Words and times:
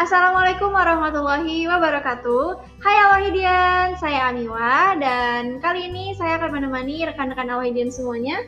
Assalamualaikum 0.00 0.72
warahmatullahi 0.72 1.68
wabarakatuh. 1.68 2.56
Hai 2.80 2.96
Alwahidian, 3.04 4.00
saya 4.00 4.32
Amiwa 4.32 4.96
dan 4.96 5.60
kali 5.60 5.92
ini 5.92 6.16
saya 6.16 6.40
akan 6.40 6.56
menemani 6.56 7.04
rekan-rekan 7.04 7.52
Alwahidian 7.52 7.92
semuanya 7.92 8.40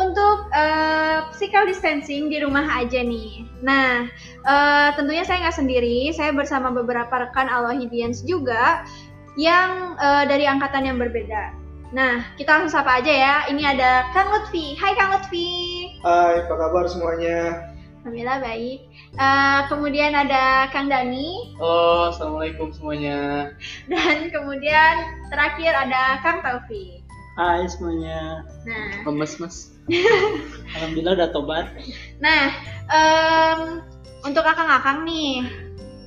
untuk 0.00 0.48
uh, 0.56 1.28
physical 1.36 1.68
distancing 1.68 2.32
di 2.32 2.40
rumah 2.40 2.64
aja 2.80 3.04
nih. 3.04 3.44
Nah, 3.60 4.08
uh, 4.48 4.96
tentunya 4.96 5.28
saya 5.28 5.44
nggak 5.44 5.60
sendiri, 5.60 6.08
saya 6.16 6.32
bersama 6.32 6.72
beberapa 6.72 7.28
rekan 7.28 7.52
Alwahidians 7.52 8.24
juga 8.24 8.88
yang 9.36 10.00
uh, 10.00 10.24
dari 10.24 10.48
angkatan 10.48 10.88
yang 10.88 10.96
berbeda. 10.96 11.52
Nah, 11.92 12.32
kita 12.40 12.48
langsung 12.48 12.80
sapa 12.80 13.04
aja 13.04 13.12
ya. 13.12 13.34
Ini 13.52 13.76
ada 13.76 14.08
Kang 14.16 14.32
Lutfi. 14.32 14.72
Hai 14.80 14.96
Kang 14.96 15.20
Lutfi. 15.20 15.52
Hai, 16.00 16.48
apa 16.48 16.54
kabar 16.56 16.88
semuanya? 16.88 17.73
Alhamdulillah 18.04 18.44
baik. 18.44 18.84
Uh, 19.16 19.64
kemudian 19.72 20.12
ada 20.12 20.68
Kang 20.68 20.92
Dani. 20.92 21.56
Halo, 21.56 22.12
assalamualaikum 22.12 22.68
semuanya. 22.68 23.48
Dan 23.88 24.28
kemudian 24.28 25.24
terakhir 25.32 25.72
ada 25.72 26.20
Kang 26.20 26.44
Taufik. 26.44 27.00
Hai 27.40 27.64
semuanya. 27.64 28.44
Nah. 28.68 29.08
Lemes 29.08 29.40
mas. 29.40 29.72
Alhamdulillah 30.76 31.16
udah 31.16 31.28
tobat. 31.32 31.72
Nah, 32.20 32.52
um, 32.92 33.80
untuk 34.20 34.44
akang-akang 34.44 35.08
nih, 35.08 35.48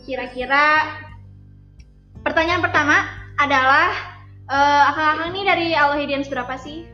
kira-kira 0.05 1.01
pertanyaan 2.21 2.61
pertama 2.61 3.09
adalah 3.41 3.89
uh, 4.45 4.93
akang-akang 4.93 5.33
nih 5.33 5.45
dari 5.49 5.67
Alhidians 5.73 6.29
berapa 6.29 6.61
sih? 6.61 6.85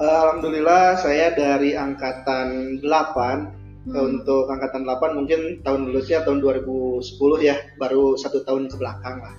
Alhamdulillah 0.00 1.04
saya 1.04 1.36
dari 1.36 1.76
angkatan 1.76 2.80
8 2.80 3.61
Hmm. 3.82 4.22
Untuk 4.22 4.46
angkatan 4.46 4.86
8 4.86 5.18
mungkin 5.18 5.58
tahun 5.66 5.90
lulusnya 5.90 6.22
tahun 6.22 6.38
2010 6.38 7.02
ya, 7.42 7.58
baru 7.82 8.14
satu 8.14 8.46
tahun 8.46 8.70
ke 8.70 8.78
belakang 8.78 9.18
lah. 9.18 9.34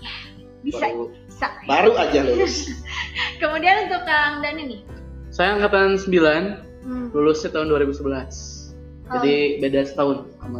Bisa, 0.63 0.83
baru, 0.83 1.03
bisa. 1.27 1.47
Baru 1.63 1.91
aja 1.95 2.19
lulus. 2.27 2.67
Kemudian 3.41 3.88
untuk 3.88 4.03
Kang 4.03 4.44
Dan 4.44 4.59
ini? 4.59 4.83
Saya 5.31 5.55
angkatan 5.55 5.95
9, 5.95 6.11
hmm. 6.83 7.08
lulusnya 7.16 7.55
tahun 7.55 7.72
2011. 7.72 8.03
Oh. 8.03 9.19
Jadi 9.19 9.63
beda 9.63 9.80
setahun 9.88 10.27
sama 10.39 10.59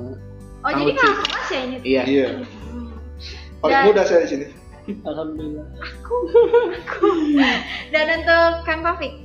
Oh, 0.64 0.72
Kang 0.72 0.88
jadi 0.88 0.92
kakak 0.96 1.18
kelas 1.28 1.48
ya 1.52 1.60
ini? 1.60 1.76
Iya. 1.84 2.04
Iya. 2.08 2.28
Hmm. 2.72 2.92
Paling 3.60 3.76
Dan, 3.76 3.88
muda 3.92 4.04
saya 4.08 4.20
di 4.24 4.30
sini. 4.32 4.46
Alhamdulillah. 5.04 5.68
Aku. 5.80 6.16
Aku. 6.72 7.08
Dan 7.92 8.06
untuk 8.24 8.52
Kang 8.64 8.80
Taufik? 8.80 9.23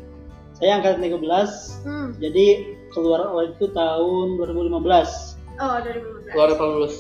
Saya 0.59 0.83
angkatan 0.83 1.07
13. 1.07 1.87
Hmm. 1.87 2.09
Jadi 2.19 2.47
keluar 2.91 3.31
awal 3.31 3.55
itu 3.55 3.71
tahun 3.71 4.27
2015. 4.43 5.39
Oh, 5.63 5.79
2015. 5.83 6.35
Keluar 6.35 6.49
apa 6.51 6.65
lulus? 6.67 6.95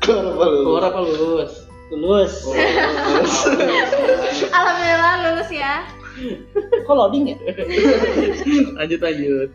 Keluar 0.00 0.24
apa 0.32 0.44
lulus? 0.48 0.64
Keluar 0.64 0.82
apa 0.88 1.00
lulus? 1.04 1.52
Lulus. 1.92 2.34
Oh, 2.48 2.56
lulus. 2.56 3.36
Alhamdulillah 4.56 5.14
lulus 5.28 5.50
ya. 5.52 5.84
Kok 6.88 6.94
loading 6.94 7.34
ya? 7.34 7.36
lanjut 8.80 9.00
lanjut. 9.02 9.48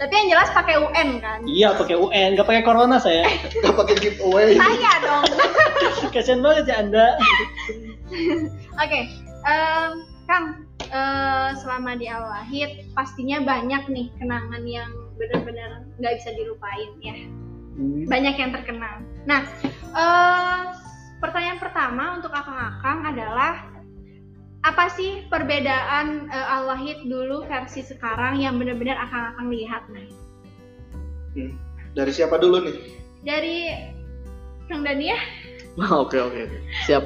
Tapi 0.00 0.12
yang 0.16 0.28
jelas 0.34 0.48
pakai 0.50 0.80
UN 0.80 1.08
kan? 1.22 1.38
Iya 1.46 1.76
pakai 1.78 1.94
UN, 1.94 2.34
nggak 2.34 2.48
pakai 2.48 2.62
corona 2.66 2.98
saya. 2.98 3.28
Nggak 3.62 3.76
pakai 3.76 3.94
giveaway. 4.00 4.58
Saya 4.58 4.92
dong. 5.04 5.24
Kasian 6.16 6.42
banget 6.42 6.72
ya 6.72 6.82
anda. 6.82 7.06
Oke, 8.10 8.50
okay, 8.80 9.02
um, 9.44 10.02
Kang, 10.26 10.65
uh, 10.90 11.50
selama 11.58 11.98
di 11.98 12.06
awal 12.10 12.30
lahir 12.42 12.86
pastinya 12.92 13.42
banyak 13.42 13.88
nih 13.90 14.06
kenangan 14.18 14.62
yang 14.66 14.90
benar-benar 15.16 15.86
nggak 15.98 16.14
bisa 16.20 16.30
dilupain 16.36 16.90
ya. 17.00 17.16
Hmm. 17.76 18.08
banyak 18.08 18.40
yang 18.40 18.50
terkenal. 18.56 19.04
Nah 19.28 19.44
uh, 19.92 20.72
pertanyaan 21.20 21.60
pertama 21.60 22.16
untuk 22.16 22.32
akang-akang 22.32 23.04
adalah 23.04 23.68
apa 24.64 24.88
sih 24.96 25.28
perbedaan 25.28 26.26
uh, 26.32 26.56
al-wahid 26.60 27.04
dulu 27.04 27.44
versi 27.44 27.84
sekarang 27.84 28.40
yang 28.40 28.56
benar-benar 28.56 28.96
akang-akang 28.96 29.52
lihat? 29.52 29.84
Nih 29.92 30.08
hmm. 31.36 31.52
dari 31.92 32.12
siapa 32.16 32.40
dulu 32.40 32.64
nih? 32.64 32.76
Dari 33.26 33.56
Kang 34.66 34.82
Dani 34.82 35.06
ya. 35.12 35.20
Oke 36.02 36.16
oke. 36.16 36.48
Siap. 36.88 37.04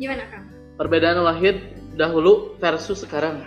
Gimana 0.00 0.24
Kang? 0.32 0.48
Perbedaan 0.80 1.20
al-wahid 1.20 1.75
dahulu 1.96 2.54
versus 2.60 3.02
sekarang. 3.02 3.42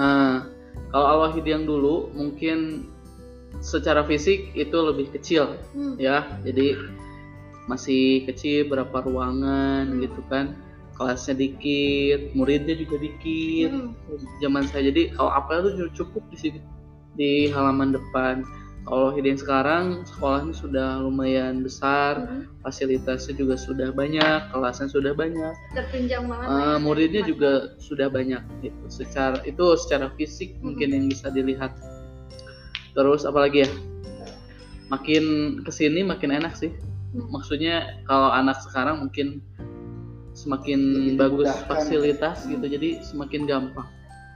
Nah, 0.00 0.48
kalau 0.88 1.06
Al-Wahid 1.06 1.44
yang 1.44 1.68
dulu 1.68 2.08
mungkin 2.16 2.88
secara 3.60 4.02
fisik 4.08 4.50
itu 4.56 4.74
lebih 4.74 5.12
kecil 5.12 5.60
hmm. 5.76 6.00
ya. 6.00 6.24
Jadi 6.42 6.74
masih 7.68 8.26
kecil 8.26 8.72
berapa 8.72 9.04
ruangan 9.04 10.00
gitu 10.00 10.20
kan. 10.32 10.56
Kelasnya 10.92 11.36
dikit, 11.36 12.32
muridnya 12.36 12.76
juga 12.76 13.00
dikit. 13.00 13.70
Hmm. 13.72 13.92
Zaman 14.40 14.64
saya 14.68 14.88
jadi 14.88 15.12
kalau 15.12 15.32
apa 15.32 15.60
itu 15.60 15.92
cukup 15.96 16.24
di 16.32 16.36
sini 16.40 16.60
di 17.12 17.52
halaman 17.52 17.92
depan 17.92 18.40
kalau 18.82 19.14
Hidden 19.14 19.38
sekarang 19.38 20.02
sekolahnya 20.02 20.54
sudah 20.58 20.88
lumayan 21.06 21.62
besar, 21.62 22.18
hmm. 22.18 22.50
fasilitasnya 22.66 23.38
juga 23.38 23.54
sudah 23.54 23.94
banyak, 23.94 24.50
kelasnya 24.50 24.90
sudah 24.90 25.14
banyak. 25.14 25.54
Tertunjang 25.70 26.26
banget. 26.26 26.46
Uh, 26.50 26.78
muridnya 26.82 27.22
juga 27.22 27.78
sudah 27.78 28.10
banyak 28.10 28.42
gitu. 28.58 28.82
Secara 28.90 29.38
itu 29.46 29.62
secara 29.78 30.10
fisik 30.18 30.58
hmm. 30.58 30.62
mungkin 30.66 30.88
yang 30.98 31.06
bisa 31.06 31.30
dilihat. 31.30 31.70
Terus 32.98 33.22
apalagi 33.22 33.62
ya? 33.62 33.70
Makin 34.90 35.24
ke 35.62 35.70
sini 35.70 36.02
makin 36.02 36.34
enak 36.34 36.58
sih. 36.58 36.74
Hmm. 37.14 37.30
Maksudnya 37.30 38.02
kalau 38.10 38.34
anak 38.34 38.58
sekarang 38.66 39.06
mungkin 39.06 39.38
semakin 40.34 40.80
Lebih 41.14 41.22
bagus 41.22 41.48
dimudahkan. 41.54 41.68
fasilitas 41.70 42.36
hmm. 42.42 42.50
gitu, 42.58 42.66
jadi 42.66 42.88
semakin 43.06 43.46
gampang. 43.46 43.86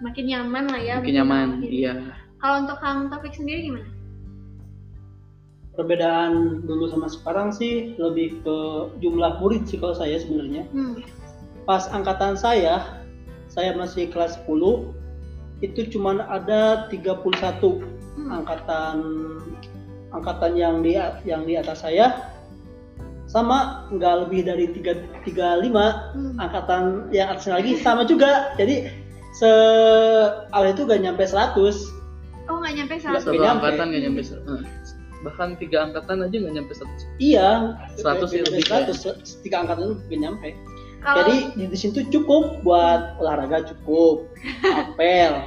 Makin 0.07 0.25
nyaman 0.31 0.65
lah 0.71 0.79
ya. 0.79 0.95
Makin 1.03 1.15
nyaman, 1.19 1.49
iya. 1.67 2.15
Kalau 2.39 2.63
untuk 2.63 2.79
Kang 2.79 3.11
Taufik 3.11 3.35
sendiri 3.35 3.67
gimana? 3.67 3.96
Perbedaan 5.77 6.65
dulu 6.65 6.89
sama 6.89 7.07
sekarang 7.13 7.53
sih 7.53 7.95
lebih 8.01 8.41
ke 8.43 8.59
jumlah 9.05 9.39
murid 9.39 9.69
sih 9.69 9.77
kalau 9.77 9.95
saya 9.95 10.19
sebenarnya. 10.19 10.65
Hmm. 10.73 11.05
Pas 11.69 11.87
angkatan 11.93 12.35
saya, 12.35 13.05
saya 13.53 13.77
masih 13.77 14.09
kelas 14.09 14.41
10, 14.49 14.97
itu 15.65 15.89
cuma 15.89 16.21
ada 16.29 16.89
31 16.93 17.17
hmm. 17.17 18.29
angkatan 18.29 18.97
angkatan 20.13 20.53
yang 20.57 20.85
di 20.85 20.97
yang 21.25 21.49
di 21.49 21.57
atas 21.57 21.81
saya 21.81 22.33
sama 23.27 23.89
nggak 23.91 24.29
lebih 24.29 24.47
dari 24.47 24.71
tiga 24.77 25.01
tiga 25.25 25.57
lima 25.59 26.13
hmm. 26.13 26.37
angkatan 26.37 27.09
yang 27.11 27.33
atas 27.33 27.49
lagi 27.49 27.81
sama 27.81 28.05
juga 28.05 28.53
jadi 28.61 28.93
se 29.37 29.51
awal 30.53 30.73
itu 30.73 30.89
gak 30.89 31.01
nyampe 31.05 31.25
100 31.25 31.57
oh 32.49 32.57
nggak 32.61 32.75
nyampe 32.77 32.95
100 33.01 33.21
satu 33.21 33.41
angkatan 33.41 33.85
nggak 33.93 34.03
nyampe 34.09 34.23
100 34.25 34.86
bahkan 35.25 35.57
tiga 35.57 35.89
angkatan 35.89 36.25
aja 36.25 36.37
nggak 36.37 36.55
nyampe 36.61 36.73
satu. 36.77 36.93
Iya. 37.17 37.77
Seratus 37.97 38.31
ya 38.35 38.43
lebih 38.45 38.65
seratus 38.69 39.41
tiga 39.41 39.65
angkatan 39.65 40.01
nggak 40.09 40.21
nyampe. 40.21 40.49
Kalau... 41.07 41.23
jadi 41.23 41.37
di 41.71 41.77
sini 41.79 41.91
tuh 42.03 42.05
cukup 42.11 42.67
buat 42.67 43.15
olahraga 43.23 43.63
cukup 43.71 44.27
apel 44.83 45.39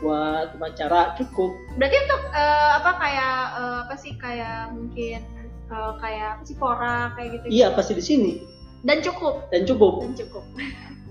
buat 0.00 0.56
upacara 0.56 1.12
cukup. 1.20 1.52
Berarti 1.76 1.96
untuk 2.08 2.22
uh, 2.32 2.70
apa 2.80 2.90
kayak 2.96 3.36
uh, 3.60 3.78
apa 3.84 3.94
sih 4.00 4.16
kayak 4.16 4.72
mungkin 4.72 5.20
uh, 5.68 6.00
kayak 6.00 6.40
apa 6.40 6.42
sih 6.48 6.56
pora 6.56 7.12
kayak 7.14 7.36
gitu 7.36 7.44
iya 7.52 7.68
pasti 7.76 7.92
di 7.92 8.04
sini. 8.04 8.32
Dan 8.80 9.04
cukup. 9.04 9.52
Dan 9.52 9.68
cukup. 9.68 10.00
Dan 10.00 10.16
cukup. 10.16 10.44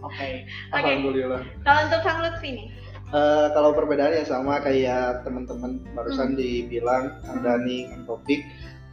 Oke 0.01 0.09
okay. 0.09 0.33
okay. 0.73 0.81
alhamdulillah. 0.81 1.45
Kalau 1.61 1.79
untuk 1.85 2.01
Kang 2.01 2.19
Lutfi 2.25 2.49
nih 2.49 2.67
Uh, 3.09 3.49
kalau 3.57 3.73
perbedaannya 3.73 4.21
sama 4.21 4.61
kayak 4.61 5.25
teman-teman 5.25 5.81
barusan 5.97 6.33
hmm. 6.33 6.37
dibilang 6.37 7.17
Kang 7.25 7.41
Dani, 7.41 7.89
Kang 7.89 8.05
Topik, 8.05 8.45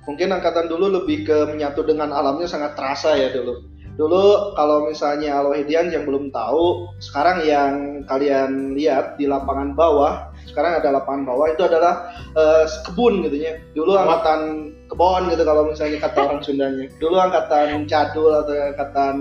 mungkin 0.08 0.32
angkatan 0.32 0.72
dulu 0.72 0.88
lebih 1.02 1.28
ke 1.28 1.52
menyatu 1.52 1.84
dengan 1.84 2.16
alamnya 2.16 2.48
sangat 2.48 2.72
terasa 2.80 3.12
ya 3.12 3.28
dulu. 3.28 3.76
Dulu 3.96 4.52
kalau 4.52 4.92
misalnya 4.92 5.40
Alohidian 5.40 5.88
yang 5.88 6.04
belum 6.04 6.28
tahu, 6.28 6.92
sekarang 7.00 7.48
yang 7.48 8.04
kalian 8.04 8.76
lihat 8.76 9.16
di 9.16 9.24
lapangan 9.24 9.72
bawah, 9.72 10.28
sekarang 10.44 10.84
ada 10.84 11.00
lapangan 11.00 11.24
bawah 11.24 11.48
itu 11.48 11.64
adalah 11.64 12.12
uh, 12.36 12.68
kebun 12.84 13.24
gitu 13.24 13.36
ya. 13.40 13.56
Dulu 13.72 13.96
angkatan 13.96 14.72
kebon 14.92 15.32
gitu 15.32 15.42
kalau 15.48 15.64
misalnya 15.72 15.96
kata 16.04 16.18
orang 16.28 16.40
Sundanya. 16.44 16.84
Dulu 17.00 17.16
angkatan 17.16 17.88
cadul 17.88 18.32
atau 18.36 18.52
angkatan 18.52 19.14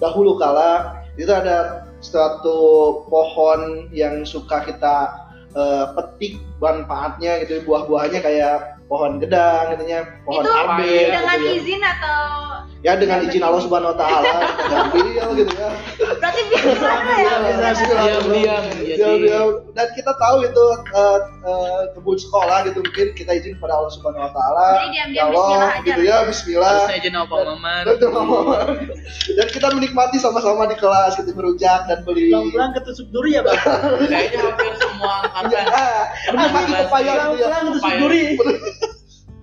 dahulu 0.00 0.40
kala 0.40 1.04
itu 1.20 1.30
ada 1.30 1.83
suatu 2.04 2.58
pohon 3.08 3.88
yang 3.88 4.28
suka 4.28 4.60
kita 4.68 5.24
uh, 5.56 5.96
petik 5.96 6.36
manfaatnya 6.60 7.40
gitu 7.40 7.64
buah-buahnya 7.64 8.20
kayak 8.20 8.76
pohon 8.84 9.16
gedang 9.16 9.72
gitu 9.72 9.84
ya 9.88 10.00
pohon 10.28 10.44
itu 10.44 10.52
arbe 10.52 10.92
dengan 11.08 11.36
gitu 11.40 11.46
ya. 11.48 11.52
izin 11.56 11.82
atau 11.82 12.20
ya 12.84 13.00
dengan 13.00 13.24
izin 13.24 13.40
Allah 13.40 13.64
Subhanahu 13.64 13.96
wa 13.96 13.98
taala 13.98 14.36
gitu 14.92 15.56
ya 15.56 15.70
Berarti 16.04 16.40
biasa 16.52 16.86
ya. 17.16 17.34
Diam-diam. 18.20 18.62
Diam-diam. 18.76 19.48
Dan 19.72 19.86
kita 19.96 20.12
tahu 20.20 20.44
itu 20.44 20.64
uh, 20.92 21.18
uh, 21.44 21.80
kebun 21.96 22.16
sekolah 22.20 22.68
gitu 22.68 22.84
mungkin 22.84 23.06
kita 23.16 23.32
izin 23.40 23.56
kepada 23.58 23.80
Allah 23.80 23.92
Subhanahu 23.92 24.24
Wa 24.28 24.32
Taala. 24.36 24.66
Bismillah 24.84 25.58
aja 25.64 25.80
gitu 25.82 26.00
ya 26.04 26.16
Bismillah. 26.28 26.76
Terus 26.88 26.98
izin 27.00 27.14
apa 27.16 27.34
maman. 27.34 27.82
Betul, 27.88 28.08
Mama. 28.12 28.58
Dan 29.32 29.46
kita 29.50 29.66
menikmati 29.72 30.16
sama-sama 30.20 30.68
di 30.68 30.76
kelas 30.78 31.16
gitu 31.18 31.30
berujak 31.32 31.88
dan 31.88 32.04
beli. 32.04 32.30
Pulang-pulang 32.30 32.72
ketusuk 32.76 33.08
duri 33.10 33.36
ya 33.36 33.42
bang. 33.44 33.58
Kayaknya 34.08 34.38
hampir 34.44 34.72
semua 34.78 35.14
Ya, 35.24 35.30
angkatan. 35.40 36.04
menikmati 36.36 36.72
pepaya 36.84 37.12
gitu 37.12 37.16
ya. 37.16 37.46
Pulang-pulang 37.48 37.62
ketusuk 37.72 37.94
duri. 38.00 38.22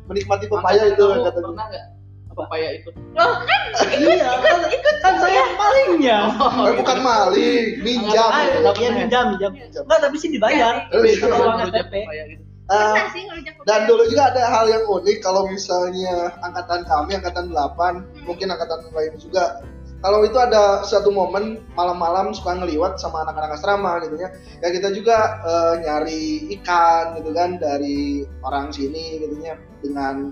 Menikmati 0.09 0.45
pepaya 0.51 0.81
itu 0.91 1.05
kata 1.07 1.39
Pernah 1.39 1.65
nggak? 1.71 2.00
Pepaya 2.31 2.69
itu. 2.79 2.89
Loh 3.13 3.43
kan 3.43 3.61
Iya, 3.99 4.29
kan, 4.39 4.57
kan 5.03 5.13
saya 5.19 5.41
malingnya. 5.55 6.19
Eh, 6.67 6.73
bukan 6.79 6.97
maling, 7.03 7.67
minjam. 7.83 8.29
Ah, 8.31 8.43
Nggak 8.47 8.73
iya 8.79 8.89
pernah. 8.89 8.99
minjam, 9.03 9.25
minjam. 9.35 9.51
Enggak, 9.83 9.99
tapi 9.99 10.15
sih 10.17 10.29
dibayar. 10.31 10.87
Oh, 10.95 11.03
iya. 11.03 11.25
Uang 11.27 11.59
SPP. 11.67 11.93
gitu. 11.99 12.43
Eh, 12.71 12.95
ngerujak 13.27 13.67
dan 13.67 13.83
dulu 13.83 14.07
juga 14.07 14.31
ada 14.31 14.47
hal 14.47 14.65
yang 14.71 14.87
unik 14.87 15.19
kalau 15.19 15.43
misalnya 15.43 16.31
angkatan 16.39 16.87
kami 16.87 17.19
angkatan 17.19 17.51
8 17.51 18.23
mungkin 18.23 18.47
angkatan 18.47 18.87
lain 18.95 19.11
juga 19.19 19.59
kalau 19.99 20.23
itu 20.23 20.39
ada 20.39 20.79
suatu 20.87 21.11
momen 21.11 21.59
malam-malam 21.75 22.31
suka 22.31 22.55
ngeliwat 22.55 22.95
sama 22.95 23.27
anak-anak 23.27 23.59
asrama 23.59 23.99
gitu 24.07 24.15
ya 24.15 24.31
ya 24.63 24.71
kita 24.71 24.87
juga 24.95 25.43
eh, 25.43 25.73
nyari 25.83 26.23
ikan 26.61 27.19
gitu 27.19 27.35
kan 27.35 27.59
dari 27.59 28.23
orang 28.39 28.71
sini 28.71 29.19
gitu 29.19 29.35
ya 29.43 29.59
dengan 29.83 30.31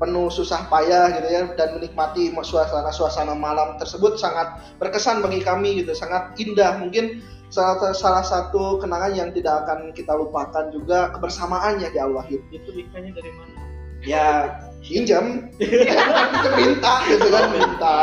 penuh 0.00 0.32
susah 0.32 0.64
payah 0.72 1.12
gitu 1.12 1.28
ya 1.28 1.42
dan 1.60 1.76
menikmati 1.76 2.32
suasana 2.40 2.88
suasana 2.88 3.36
malam 3.36 3.76
tersebut 3.76 4.16
sangat 4.16 4.48
berkesan 4.80 5.20
bagi 5.20 5.44
kami 5.44 5.84
gitu 5.84 5.92
sangat 5.92 6.32
indah 6.40 6.80
mungkin 6.80 7.20
salah, 7.52 7.92
salah 7.92 8.24
satu 8.24 8.80
kenangan 8.80 9.12
yang 9.12 9.28
tidak 9.36 9.68
akan 9.68 9.92
kita 9.92 10.16
lupakan 10.16 10.72
juga 10.72 11.12
kebersamaannya 11.12 11.92
di 11.92 11.98
Al-Wahid 12.00 12.40
Itu 12.48 12.72
ikannya 12.72 13.12
dari 13.12 13.30
mana? 13.36 13.54
ya 14.00 14.56
pinjam 14.80 15.52
minta 16.56 16.94
gitu 17.12 17.28
kan 17.28 17.44
minta 17.52 17.96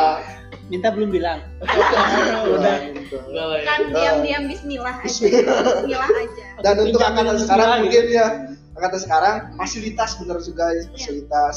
Minta 0.68 0.92
belum 0.92 1.16
bilang. 1.16 1.40
Udah. 1.64 2.76
Ya. 3.32 3.48
kan 3.64 3.88
diam-diam 3.88 4.52
bismillah 4.52 5.00
aja. 5.00 5.08
Bismillah. 5.08 6.08
Aja. 6.12 6.46
dan 6.66 6.76
untuk 6.84 7.00
angkatan 7.00 7.40
sekarang 7.40 7.88
mungkin 7.88 8.06
ya 8.12 8.28
angkatan 8.76 9.00
sekarang 9.00 9.36
fasilitas 9.56 10.20
bener 10.20 10.38
juga 10.44 10.76
ya 10.76 10.84
fasilitas 10.92 11.56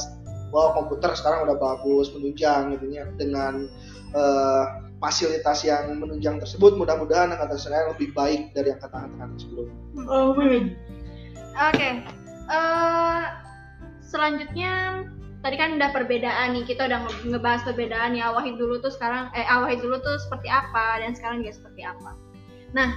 bahwa 0.50 0.82
komputer 0.82 1.14
sekarang 1.14 1.46
udah 1.46 1.56
bagus 1.56 2.10
menunjang 2.14 2.74
gitu 2.76 2.86
ya 2.90 3.06
dengan 3.16 3.70
eh, 4.14 4.64
fasilitas 5.00 5.64
yang 5.64 5.96
menunjang 5.96 6.36
tersebut 6.38 6.76
mudah-mudahan 6.76 7.32
angkatan 7.32 7.56
sekarang 7.56 7.96
lebih 7.96 8.12
baik 8.12 8.52
dari 8.52 8.76
angkatan-angkatan 8.76 9.38
sebelumnya 9.40 9.78
Amin. 10.06 10.64
Oke. 11.56 11.90
Eh, 12.50 13.22
selanjutnya 14.04 15.04
tadi 15.40 15.56
kan 15.56 15.80
udah 15.80 15.90
perbedaan 15.94 16.52
nih 16.52 16.64
kita 16.68 16.84
udah 16.84 17.00
nge- 17.06 17.32
ngebahas 17.32 17.62
perbedaan 17.64 18.12
ya 18.12 18.28
Wahid 18.34 18.60
dulu 18.60 18.76
tuh 18.84 18.92
sekarang 18.92 19.32
eh 19.32 19.48
Wahid 19.48 19.80
dulu 19.80 19.96
tuh 20.04 20.20
seperti 20.20 20.52
apa 20.52 21.00
dan 21.00 21.16
sekarang 21.16 21.40
dia 21.40 21.54
seperti 21.54 21.86
apa. 21.86 22.12
Nah 22.76 22.92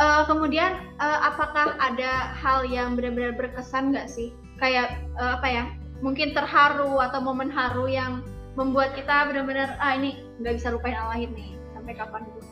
eh, 0.00 0.22
kemudian 0.26 0.90
eh, 0.98 1.18
apakah 1.22 1.78
ada 1.78 2.34
hal 2.34 2.66
yang 2.66 2.98
benar-benar 2.98 3.38
berkesan 3.38 3.94
nggak 3.94 4.10
sih 4.10 4.34
kayak 4.58 5.04
eh, 5.20 5.32
apa 5.38 5.46
ya 5.46 5.64
mungkin 6.04 6.36
terharu 6.36 7.00
atau 7.00 7.24
momen 7.24 7.48
haru 7.48 7.88
yang 7.88 8.20
membuat 8.60 8.92
kita 8.92 9.32
benar-benar 9.32 9.80
ah 9.80 9.96
ini 9.96 10.20
nggak 10.44 10.60
bisa 10.60 10.68
lupain 10.70 10.92
Al 10.92 11.16
Wahid 11.16 11.32
nih 11.32 11.56
sampai 11.72 11.96
kapan 11.96 12.22
pun. 12.28 12.44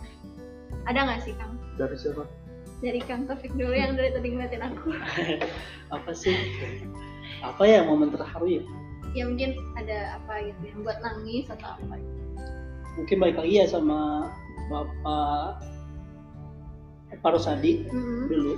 Ada 0.88 0.98
nggak 1.04 1.20
sih 1.22 1.36
Kang? 1.36 1.52
dari 1.76 1.96
siapa 1.96 2.28
Dari 2.82 3.00
Kang 3.06 3.30
Taufik 3.30 3.54
dulu 3.54 3.72
yang 3.72 3.94
dari 3.94 4.10
tadi 4.10 4.28
ngeliatin 4.34 4.64
aku. 4.66 4.90
Apa 5.94 6.10
sih? 6.10 6.34
Apa 7.44 7.62
ya 7.62 7.86
momen 7.86 8.10
terharu 8.10 8.48
ya? 8.48 8.64
ya 9.12 9.28
mungkin 9.28 9.60
ada 9.76 10.16
apa 10.16 10.40
gitu 10.40 10.72
yang 10.72 10.80
buat 10.88 10.98
nangis 11.04 11.44
atau 11.52 11.76
apa 11.76 12.00
gitu. 12.00 12.20
Mungkin 12.96 13.16
balik 13.20 13.36
lagi 13.44 13.54
ya 13.60 13.66
sama 13.68 14.32
Bapak 14.72 15.60
Pak 17.20 17.30
Rosadi 17.36 17.84
Mm-mm. 17.92 18.32
dulu. 18.32 18.54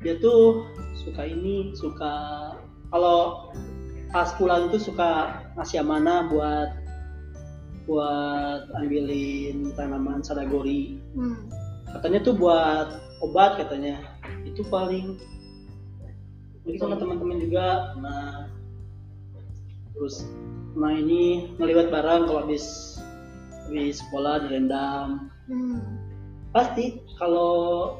Dia 0.00 0.16
tuh 0.16 0.64
suka 0.96 1.28
ini, 1.28 1.76
suka 1.76 2.12
kalau 2.88 3.45
pas 4.14 4.30
pulang 4.38 4.70
tuh 4.70 4.80
suka 4.80 5.42
ngasih 5.58 5.82
amanah 5.82 6.30
buat 6.30 6.70
buat 7.86 8.66
ambilin 8.82 9.70
tanaman 9.78 10.22
sadagori. 10.22 10.98
Hmm. 11.14 11.46
Katanya 11.94 12.18
tuh 12.26 12.34
buat 12.34 13.00
obat 13.22 13.62
katanya. 13.62 14.02
Itu 14.42 14.66
paling 14.66 15.18
mungkin 16.66 16.82
sama 16.82 16.98
teman-teman 16.98 17.38
juga 17.38 17.94
nah 18.02 18.50
terus 19.94 20.26
nah 20.74 20.90
ini 20.92 21.54
ngeliwat 21.62 21.94
bareng 21.94 22.26
kalau 22.26 22.42
habis 22.42 22.98
habis 23.70 24.02
sekolah 24.02 24.44
direndam 24.44 25.30
Hmm. 25.46 25.78
pasti 26.50 26.98
kalau 27.22 27.94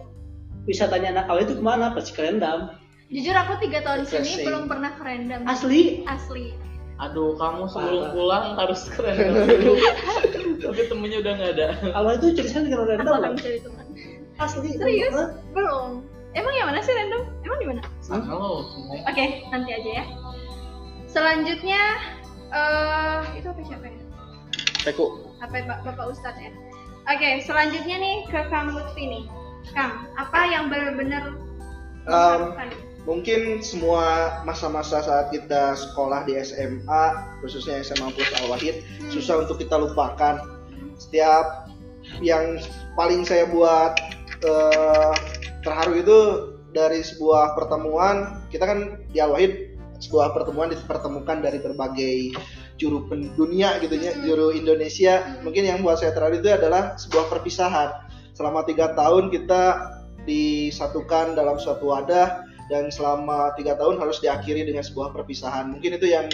wisatanya 0.66 1.14
anak 1.14 1.30
awal 1.30 1.46
itu 1.46 1.54
ke 1.54 1.62
mana 1.62 1.94
pasti 1.94 2.10
ke 2.10 2.26
rendam 2.26 2.74
Jujur 3.06 3.34
aku 3.38 3.52
tiga 3.62 3.86
tahun 3.86 4.02
di 4.02 4.08
sini 4.10 4.42
belum 4.42 4.66
pernah 4.66 4.90
kerendam. 4.98 5.46
asli 5.46 6.02
Asli. 6.10 6.58
Aduh, 6.96 7.36
kamu 7.36 7.68
sebelum 7.68 8.02
Parah. 8.08 8.12
pulang 8.16 8.46
harus 8.56 8.80
keren 8.88 9.16
dulu. 9.46 9.76
Tapi 10.64 10.82
temennya 10.88 11.18
udah 11.22 11.32
nggak 11.36 11.50
ada. 11.60 11.66
awal 11.92 12.16
itu 12.16 12.32
ceritanya 12.34 12.66
dengan 12.72 12.78
Aku 12.80 12.90
rendam 12.90 13.14
akan 13.14 13.30
mencari 13.36 13.58
teman. 13.60 13.86
asli 14.40 14.68
Serius? 14.74 15.14
Belum. 15.52 16.02
Emang 16.34 16.52
yang 16.56 16.66
mana 16.68 16.80
sih 16.82 16.92
random? 16.92 17.22
Emang 17.44 17.58
di 17.60 17.66
mana? 17.68 17.82
Sana 18.02 18.26
lo 18.32 18.64
semua. 18.74 18.96
Oke, 19.06 19.24
nanti 19.52 19.70
aja 19.72 19.90
ya. 20.02 20.04
Selanjutnya 21.06 21.80
eh 22.50 23.20
itu 23.38 23.46
apa 23.48 23.60
siapa 23.64 23.86
ya? 23.86 23.98
Teku. 24.82 25.06
Apa 25.44 25.54
ya, 25.56 25.62
Pak 25.68 25.78
Bapak 25.84 26.06
Ustadz 26.16 26.40
ya? 26.42 26.50
Oke, 27.06 27.28
selanjutnya 27.44 27.96
nih 28.02 28.16
ke 28.26 28.40
Kang 28.50 28.74
Lutfi 28.74 29.04
nih. 29.04 29.24
Kang, 29.72 30.10
apa 30.18 30.40
yang 30.50 30.72
benar-benar 30.72 31.36
Um? 32.06 32.54
Mungkin 33.06 33.62
semua 33.62 34.36
masa-masa 34.42 34.98
saat 34.98 35.30
kita 35.30 35.78
sekolah 35.78 36.26
di 36.26 36.34
SMA 36.42 37.04
khususnya 37.40 37.78
SMA 37.80 38.10
plus 38.12 38.28
Al 38.42 38.50
Wahid 38.50 38.82
Hmm. 38.82 39.10
susah 39.14 39.46
untuk 39.46 39.62
kita 39.62 39.78
lupakan 39.78 40.42
setiap 40.98 41.70
yang 42.18 42.58
paling 42.98 43.22
saya 43.22 43.46
buat 43.46 43.94
eh, 44.42 45.14
terharu 45.62 45.94
itu 46.02 46.18
dari 46.74 47.00
sebuah 47.00 47.54
pertemuan 47.56 48.42
kita 48.50 48.66
kan 48.66 48.78
di 49.14 49.22
Al 49.22 49.32
Wahid 49.32 49.78
sebuah 49.96 50.36
pertemuan 50.36 50.68
dipertemukan 50.68 51.40
dari 51.40 51.56
berbagai 51.62 52.36
juru 52.76 53.08
pendunia 53.08 53.80
gitu 53.80 53.96
ya 53.96 54.12
Hmm. 54.12 54.26
juru 54.26 54.50
Indonesia 54.50 55.22
Hmm. 55.22 55.46
mungkin 55.46 55.62
yang 55.62 55.80
buat 55.80 56.02
saya 56.02 56.10
terharu 56.10 56.42
itu 56.42 56.50
adalah 56.50 56.98
sebuah 56.98 57.30
perpisahan 57.30 58.02
selama 58.34 58.66
tiga 58.66 58.92
tahun 58.98 59.30
kita 59.30 59.94
disatukan 60.26 61.38
dalam 61.38 61.56
suatu 61.56 61.94
wadah 61.94 62.44
dan 62.66 62.90
selama 62.90 63.54
tiga 63.54 63.78
tahun 63.78 63.98
harus 64.02 64.18
diakhiri 64.18 64.66
dengan 64.66 64.82
sebuah 64.82 65.14
perpisahan. 65.14 65.70
Mungkin 65.70 65.98
itu 65.98 66.06
yang 66.10 66.26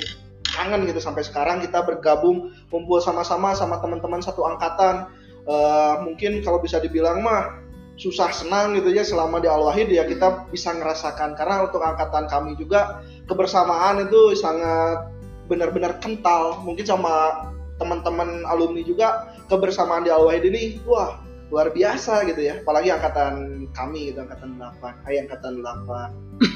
kangen 0.53 0.85
gitu 0.85 1.01
sampai 1.01 1.25
sekarang 1.25 1.65
kita 1.65 1.81
bergabung 1.85 2.53
kumpul 2.69 3.01
sama-sama 3.01 3.57
sama 3.57 3.81
teman-teman 3.81 4.21
satu 4.21 4.45
angkatan. 4.45 5.09
Eh, 5.43 5.95
mungkin 6.07 6.45
kalau 6.45 6.63
bisa 6.63 6.79
dibilang 6.79 7.25
mah 7.25 7.63
susah 8.01 8.33
senang 8.33 8.73
gitu 8.75 8.89
ya 8.91 9.05
selama 9.05 9.39
di 9.39 9.47
Al 9.47 9.63
Wahid 9.63 9.93
ya 9.93 10.05
kita 10.09 10.49
bisa 10.53 10.73
ngerasakan. 10.73 11.37
Karena 11.37 11.69
untuk 11.69 11.85
angkatan 11.85 12.29
kami 12.29 12.57
juga 12.57 13.05
kebersamaan 13.29 14.09
itu 14.09 14.37
sangat 14.37 15.09
benar-benar 15.47 16.01
kental. 16.01 16.61
Mungkin 16.65 16.85
sama 16.89 17.47
teman-teman 17.81 18.47
alumni 18.47 18.83
juga 18.85 19.35
kebersamaan 19.51 20.07
di 20.07 20.11
Al 20.13 20.25
Wahid 20.25 20.47
ini 20.49 20.79
wah 20.87 21.22
luar 21.53 21.69
biasa 21.69 22.25
gitu 22.25 22.41
ya 22.41 22.59
apalagi 22.59 22.89
angkatan 22.89 23.35
kami 23.71 24.09
gitu 24.09 24.19
angkatan 24.19 24.57
8 24.57 25.05
hai 25.05 25.17
angkatan 25.21 25.61
8 25.61 25.85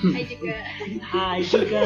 Hai 0.08 0.24
juga. 0.26 0.56
hai 1.04 1.38
juga 1.44 1.82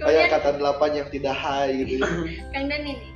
hai 0.00 0.16
angkatan 0.22 0.54
8 0.56 0.70
yang 0.94 1.08
tidak 1.10 1.34
hai 1.34 1.82
gitu 1.82 1.98
ya 1.98 2.06
Kang 2.50 2.66
Dani 2.66 2.94
nih, 2.94 3.10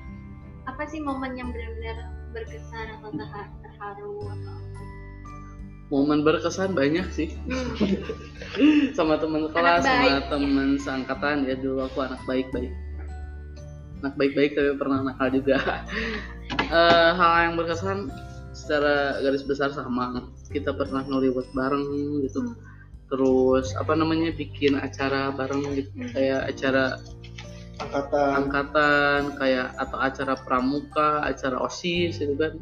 apa 0.66 0.82
sih 0.84 0.98
momen 0.98 1.32
yang 1.32 1.48
benar-benar 1.48 1.96
berkesan 2.30 2.86
atau 2.96 3.10
terha- 3.12 3.52
terharu 3.60 4.10
atau 4.24 4.52
apa? 4.52 4.82
Momen 5.88 6.22
berkesan 6.22 6.70
banyak 6.72 7.06
sih 7.10 7.34
Hmm. 7.42 7.74
sama 8.96 9.18
teman 9.18 9.46
kelas, 9.48 9.82
sama 9.82 10.02
baik. 10.18 10.26
teman 10.28 10.68
seangkatan 10.76 11.36
ya 11.44 11.54
dulu 11.54 11.82
aku 11.84 11.98
anak 12.00 12.22
baik-baik. 12.24 12.70
Anak 14.00 14.14
baik-baik 14.16 14.50
tapi 14.52 14.70
pernah 14.74 14.98
nakal 15.04 15.30
juga. 15.30 15.56
Eh, 16.50 17.10
hal 17.12 17.32
yang 17.44 17.54
berkesan 17.56 18.10
secara 18.60 18.94
garis 19.18 19.40
besar 19.42 19.72
sama 19.72 20.28
kita 20.48 20.70
pernah 20.70 21.00
ngeliwat 21.02 21.48
bareng 21.50 21.86
gitu. 22.22 22.44
Hmm. 22.44 22.54
Terus 23.08 23.72
apa 23.74 23.92
namanya 23.92 24.30
bikin 24.30 24.76
acara 24.76 25.32
bareng 25.32 25.64
gitu 25.74 25.90
Hmm. 25.96 26.12
kayak 26.12 26.40
acara 26.48 26.84
angkatan 27.80 28.28
angkatan 28.36 29.20
kayak 29.34 29.72
atau 29.74 29.98
acara 29.98 30.34
pramuka, 30.38 31.24
acara 31.24 31.56
OSIS 31.58 32.18
gitu 32.18 32.36
kan. 32.36 32.54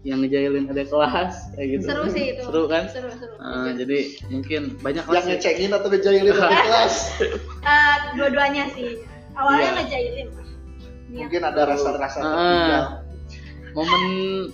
yang 0.00 0.24
ngejailin 0.24 0.64
ada 0.64 0.80
kelas 0.80 1.52
kayak 1.52 1.76
gitu 1.76 1.84
seru 1.84 2.04
sih 2.08 2.24
itu 2.32 2.40
seru 2.40 2.64
kan 2.66 2.88
seru 2.88 3.12
seru 3.12 3.36
Uh, 3.36 3.68
jadi 3.76 3.98
mungkin 4.32 4.80
banyak 4.80 5.04
yang 5.04 5.26
ngecengin 5.28 5.76
atau 5.76 5.92
ngejailin 5.92 6.24
di 6.24 6.32
kelas 6.40 6.94
Eh, 7.60 7.96
dua-duanya 8.16 8.64
sih 8.72 9.04
awalnya 9.36 9.60
Iya. 9.60 9.76
ngejailin 9.76 10.28
mungkin 11.12 11.40
ada 11.44 11.62
rasa-rasa 11.68 12.18
Ah. 12.24 12.99
Momen 13.72 14.02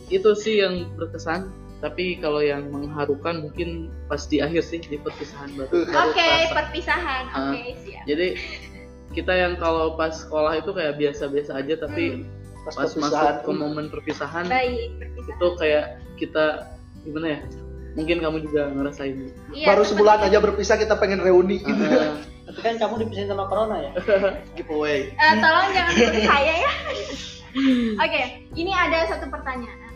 itu 0.08 0.30
sih 0.32 0.60
yang 0.60 0.88
berkesan 0.94 1.48
tapi 1.76 2.16
kalau 2.16 2.40
yang 2.40 2.66
mengharukan 2.66 3.42
mungkin 3.42 3.68
pas 4.06 4.24
di 4.24 4.40
akhir 4.40 4.64
sih 4.64 4.80
di 4.80 4.96
perpisahan 4.96 5.52
baru, 5.52 5.68
Oke, 5.76 5.84
baru 5.86 6.08
Oke, 6.08 6.16
kerasa. 6.18 6.54
perpisahan. 6.54 7.24
Ah. 7.28 7.52
Oke, 7.52 7.62
siap. 7.78 8.04
jadi 8.04 8.26
kita 9.12 9.32
yang 9.32 9.54
kalau 9.54 9.92
pas 9.92 10.12
sekolah 10.12 10.56
itu 10.56 10.70
kayak 10.70 10.96
biasa-biasa 10.96 11.52
aja 11.56 11.74
tapi 11.78 12.24
pas, 12.62 12.74
pas 12.74 12.84
perpisahan 12.86 13.12
masuk 13.34 13.36
ke 13.42 13.52
momen 13.52 13.86
perpisahan 13.88 14.44
Baik, 14.46 14.88
perpisahan. 14.98 15.32
itu 15.32 15.46
kayak 15.56 15.84
kita 16.16 16.44
gimana 17.02 17.26
ya 17.30 17.40
mungkin 17.92 18.16
kamu 18.18 18.36
juga 18.42 18.68
ngerasain 18.68 19.16
Iya, 19.50 19.66
baru 19.66 19.82
sebulan 19.82 20.18
itu. 20.18 20.26
aja 20.26 20.38
berpisah 20.38 20.76
kita 20.76 20.94
pengen 20.94 21.20
reuni 21.20 21.60
gitu 21.60 21.76
Uh, 21.76 22.16
Tapi 22.46 22.60
kan 22.62 22.74
kamu 22.78 22.94
dipisahin 23.02 23.26
sama 23.26 23.44
corona 23.46 23.76
ya. 23.80 23.90
giveaway 24.56 25.10
Eh, 25.10 25.34
tolong 25.36 25.68
jangan 25.72 25.92
saya 26.24 26.54
ya. 26.56 26.72
Oke, 28.04 28.22
ini 28.56 28.72
ada 28.72 29.08
satu 29.08 29.28
pertanyaan. 29.32 29.92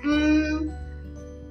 Hmm, 0.00 0.72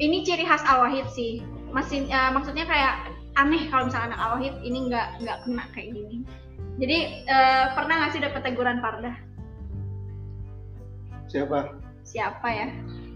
ini 0.01 0.25
ciri 0.25 0.45
khas 0.45 0.65
Al-Wahid 0.65 1.05
sih. 1.13 1.45
Masih 1.69 2.09
eh, 2.09 2.31
maksudnya 2.33 2.65
kayak 2.65 3.13
aneh 3.37 3.69
kalau 3.69 3.87
misalnya 3.87 4.15
anak 4.15 4.21
Al-Wahid 4.25 4.55
ini 4.65 4.89
nggak 4.89 5.07
nggak 5.21 5.37
kena 5.45 5.63
kayak 5.77 5.89
gini. 5.93 6.17
Jadi 6.79 6.97
eh, 7.29 7.65
pernah 7.77 7.95
nggak 8.01 8.11
sih 8.15 8.21
dapat 8.23 8.41
teguran 8.41 8.81
Pardah? 8.81 9.15
siapa 11.29 11.77
Siapa 12.01 12.47
ya? 12.49 12.67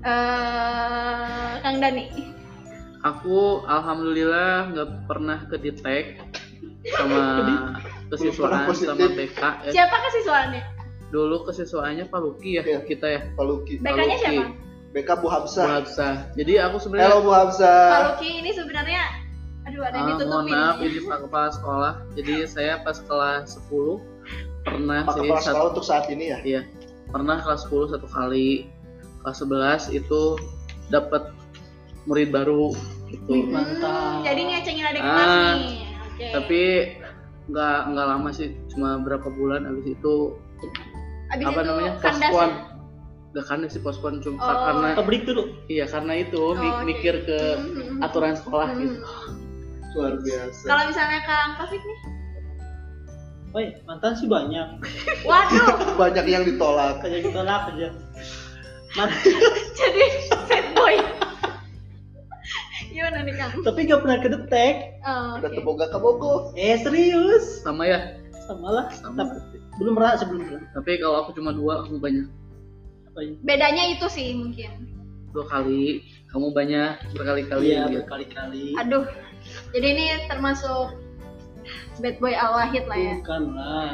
Eh, 0.05 1.51
Kang 1.65 1.81
Dani. 1.81 2.05
aku 3.03 3.67
alhamdulillah 3.67 4.71
nggak 4.71 4.89
pernah 5.11 5.43
ke 5.51 5.59
detek 5.59 6.23
sama 6.95 7.23
kesiswaan 8.07 8.71
sama 8.71 9.11
BK 9.11 9.41
ya. 9.67 9.71
Siapa 9.75 9.95
kesiswaannya? 10.07 10.72
Dulu 11.13 11.45
kesiswaannya 11.45 12.09
Pak 12.09 12.19
Luki 12.19 12.57
ya 12.57 12.63
Iya. 12.65 12.79
kita 12.81 13.05
ya 13.05 13.21
Pak 13.31 13.45
Luki 13.45 13.77
BK-nya 13.77 13.93
Luki. 14.09 14.17
siapa? 14.19 14.43
BK 14.91 15.09
Bu 15.13 15.21
Bu 15.21 15.27
Hamzah 15.29 16.15
jadi 16.33 16.53
aku 16.65 16.69
halo 16.71 16.83
sebenarnya 16.83 17.17
Bu 17.19 17.31
Hamzah 17.31 17.85
Pak 17.87 18.01
Luki 18.09 18.29
ini 18.35 18.49
sebenarnya 18.49 19.03
aduh 19.63 19.79
ada 19.79 19.95
yang 19.95 20.07
ah, 20.11 20.25
mohon 20.27 20.45
maaf 20.49 20.75
ini 20.81 20.99
Pak 20.99 21.19
Kepala 21.23 21.49
Sekolah 21.49 21.93
jadi 22.13 22.33
saya 22.45 22.73
pas 22.81 22.97
kelas 22.99 23.55
10 23.63 24.01
pernah 24.63 24.99
Pak 25.03 25.13
sih 25.13 25.21
Kepala 25.23 25.39
satu- 25.39 25.47
Sekolah 25.47 25.69
untuk 25.69 25.85
saat 25.85 26.05
ini 26.09 26.25
ya 26.27 26.39
Iya, 26.43 26.61
pernah 27.07 27.37
kelas 27.37 27.63
10 27.63 27.87
satu 27.89 28.07
kali, 28.07 28.67
kelas 29.21 29.37
11 29.39 29.87
itu 29.89 30.21
dapat 30.89 31.29
murid 32.03 32.29
baru 32.29 32.75
gitu. 33.07 33.33
Hmm, 33.39 33.53
Mantap. 33.53 34.25
jadi 34.25 34.41
ngecengin 34.41 34.85
adik 34.85 34.99
Ah, 34.99 35.07
kelas 35.07 35.31
nih. 35.31 35.77
Oke. 36.03 36.25
Tapi 36.33 36.61
nggak 37.45 37.77
nggak 37.87 38.07
lama 38.07 38.29
sih, 38.31 38.49
cuma 38.67 38.97
berapa 38.97 39.27
bulan 39.29 39.63
habis 39.63 39.87
itu 39.89 40.35
Abis 41.33 41.43
apa 41.43 41.53
itu 41.55 41.67
namanya 41.67 41.93
kandas 41.99 42.29
pospon. 42.29 42.49
ya? 42.49 42.61
Gak 43.33 43.45
kandas 43.49 43.71
sih 43.71 43.81
pospon 43.81 44.13
cuma 44.19 44.37
Oh. 44.39 44.57
karena 44.63 44.87
Kebrik 44.93 45.21
dulu. 45.23 45.43
iya 45.67 45.85
karena 45.85 46.13
itu 46.15 46.37
Oh, 46.37 46.53
oke. 46.53 46.85
mikir 46.85 47.15
ke 47.23 47.39
Hmm, 47.55 47.97
aturan 47.99 48.33
sekolah 48.35 48.69
hmm. 48.69 48.79
gitu. 48.79 48.97
luar 49.93 50.13
biasa 50.17 50.63
Kalau 50.63 50.83
misalnya 50.85 51.19
Kang 51.23 51.51
Taufik 51.55 51.77
nih, 51.79 51.99
Woi, 53.51 53.65
mantan 53.83 54.13
sih 54.13 54.25
banyak. 54.25 54.65
waduh, 55.23 55.69
banyak 55.93 56.25
yang 56.25 56.41
ditolak 56.41 56.97
Kayak 56.99 57.21
gitu 57.23 57.39
lah 57.39 57.69
aja. 57.69 57.89
Man- 58.97 59.13
jadi 59.71 60.03
sad 60.27 60.65
boy. 60.73 60.97
Gimana 62.87 63.21
nih 63.21 63.33
Kang? 63.33 63.51
tapi 63.61 63.79
gak 63.83 64.01
pernah 64.01 64.19
kedetek. 64.19 64.75
Oh, 65.01 65.37
udah 65.37 65.45
oke. 65.47 65.55
teboga 65.55 65.85
kabogo 65.89 66.33
Eh 66.53 66.77
serius? 66.77 67.61
Sama 67.61 67.85
ya, 67.85 68.17
Sama 68.43 68.69
lah. 68.71 68.85
sama. 68.91 69.25
Tapi 69.25 69.57
belum 69.77 69.93
pernah 69.93 70.13
sebelum. 70.15 70.43
Tapi 70.71 70.91
kalau 70.97 71.23
aku 71.23 71.33
cuma 71.33 71.51
dua, 71.51 71.83
kamu 71.83 71.97
banyak 71.99 72.27
Apa 73.09 73.19
ya? 73.21 73.31
Bedanya 73.41 73.83
itu 73.89 74.05
sih 74.07 74.33
mungkin. 74.33 74.89
dua 75.33 75.45
kali, 75.49 76.01
kamu 76.29 76.53
banyak 76.53 76.93
berkali-kali 77.13 77.73
Iya 77.73 77.89
gitu. 77.89 78.05
berkali-kali. 78.05 78.77
Aduh, 78.77 79.05
jadi 79.73 79.87
ini 79.89 80.05
termasuk 80.29 80.93
bad 81.97 82.17
boy 82.17 82.33
Al 82.33 82.53
Wahid 82.53 82.85
lah 82.85 82.99
ya. 82.99 83.15
Bukan 83.21 83.43
lah. 83.53 83.89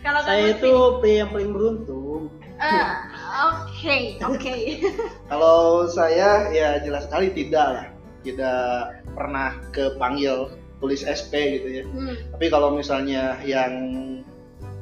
Kalau 0.00 0.20
Saya 0.24 0.56
itu 0.56 0.72
pria 1.00 1.24
yang 1.24 1.30
paling 1.30 1.52
beruntung. 1.52 2.32
Ah, 2.56 3.04
Oke, 3.52 4.16
oke. 4.22 4.56
kalau 5.32 5.84
saya 5.84 6.46
ya 6.52 6.78
jelas 6.80 7.04
sekali 7.04 7.34
tidak 7.34 7.66
lah 7.68 7.86
tidak 8.22 8.94
pernah 9.12 9.58
kepanggil 9.74 10.46
tulis 10.78 11.02
SP 11.02 11.58
gitu 11.58 11.68
ya 11.68 11.84
Hmm. 11.84 12.14
tapi 12.30 12.46
kalau 12.48 12.70
misalnya 12.70 13.34
yang 13.42 13.72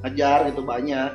ngejar 0.05 0.49
gitu 0.53 0.63
banyak. 0.65 1.11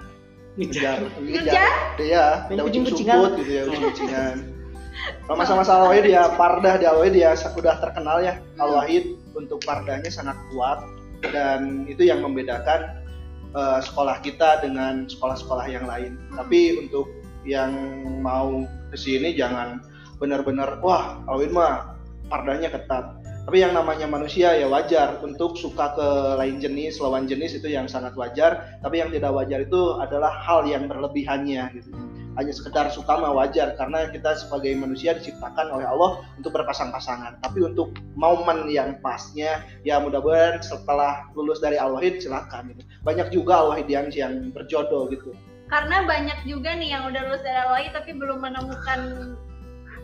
Ngejar? 0.56 0.98
Ngejar? 1.20 1.72
iya 2.00 2.48
ada 2.48 2.63
ucing 2.63 2.88
kucing-kucingan. 2.88 3.18
sumput 3.20 3.32
gitu 3.44 3.51
ya 3.51 3.63
ucing 3.68 3.84
kucingan. 3.92 4.36
Kalau 5.27 5.36
masa-masa 5.36 5.75
Al-Wahid 5.75 6.08
ya 6.08 6.32
Pardah 6.39 6.80
di 6.80 6.88
Al-Wahid 6.88 7.15
ya 7.20 7.36
sudah 7.36 7.77
terkenal 7.84 8.24
ya. 8.24 8.39
Al-Wahid 8.58 9.20
untuk 9.36 9.60
Pardahnya 9.68 10.08
sangat 10.08 10.39
kuat. 10.56 10.80
Dan 11.20 11.84
itu 11.89 12.08
yang 12.08 12.24
membedakan 12.24 13.04
eh, 13.51 13.80
sekolah 13.84 14.24
kita 14.24 14.63
dengan 14.63 15.10
sekolah-sekolah 15.10 15.68
yang 15.68 15.84
lain. 15.84 16.15
Tapi 16.32 16.80
untuk 16.80 17.12
yang 17.44 17.75
mau 18.24 18.63
ke 18.89 18.98
sini 18.98 19.36
jangan 19.36 19.84
benar-benar 20.18 20.80
wah 20.80 21.20
Al-Wahid 21.27 21.51
mah 21.51 22.00
Pardahnya 22.25 22.74
ketat 22.74 23.22
tapi 23.46 23.62
yang 23.62 23.78
namanya 23.78 24.10
manusia 24.10 24.58
ya 24.58 24.66
wajar. 24.66 25.22
Untuk 25.22 25.54
suka 25.54 25.94
ke 25.94 26.08
lain 26.42 26.58
jenis 26.58 26.98
lawan 26.98 27.30
jenis 27.30 27.62
itu 27.62 27.70
yang 27.70 27.86
sangat 27.86 28.18
wajar. 28.18 28.82
Tapi 28.82 29.06
yang 29.06 29.14
tidak 29.14 29.38
wajar 29.38 29.62
itu 29.62 30.02
adalah 30.02 30.34
hal 30.34 30.66
yang 30.66 30.90
berlebihannya 30.90 31.78
gitu. 31.78 31.94
Hanya 32.42 32.52
sekedar 32.52 32.90
suka 32.90 33.22
mah 33.22 33.38
wajar. 33.38 33.78
Karena 33.78 34.10
kita 34.10 34.34
sebagai 34.34 34.74
manusia 34.74 35.14
diciptakan 35.14 35.78
oleh 35.78 35.86
Allah 35.86 36.25
untuk 36.42 36.58
berpasang-pasangan. 36.58 37.38
Tapi 37.46 37.70
untuk 37.70 37.94
momen 38.18 38.66
yang 38.66 38.98
pasnya 39.06 39.62
ya 39.86 40.02
mudah-mudahan 40.02 40.66
setelah 40.66 41.30
lulus 41.38 41.62
dari 41.62 41.78
Al-Wahid 41.78 42.25
silakan 42.25 42.74
gitu. 42.74 42.82
banyak 43.06 43.30
juga 43.30 43.62
Al-Wahidian 43.62 44.10
yang 44.10 44.50
berjodoh 44.58 45.06
gitu. 45.14 45.38
Karena 45.66 46.06
banyak 46.06 46.46
juga 46.46 46.78
nih 46.78 46.94
yang 46.94 47.10
udah 47.10 47.22
lulus 47.25 47.42
dari 47.42 47.58
Al 47.58 47.70
Wahid 47.74 47.92
tapi 47.98 48.14
belum 48.14 48.38
menemukan 48.38 49.34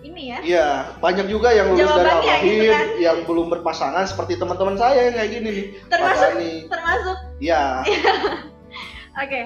ini 0.02 0.34
ya. 0.34 0.38
Iya, 0.42 0.68
banyak 0.98 1.26
juga 1.30 1.54
yang 1.54 1.74
lulus 1.74 1.86
dari 1.86 2.10
Jawabannya 2.10 2.34
Al-Wahid 2.34 2.50
gitu 2.52 2.74
kan. 2.74 2.88
yang 2.98 3.18
belum 3.30 3.48
berpasangan 3.54 4.06
seperti 4.10 4.34
teman-teman 4.42 4.76
saya 4.78 5.10
yang 5.10 5.16
kayak 5.18 5.32
gini 5.32 5.50
nih. 5.50 5.68
Termasuk 5.88 6.18
Pak 6.18 6.34
Dani. 6.34 6.54
termasuk 6.68 7.18
Iya. 7.42 7.64
Oke, 9.22 9.42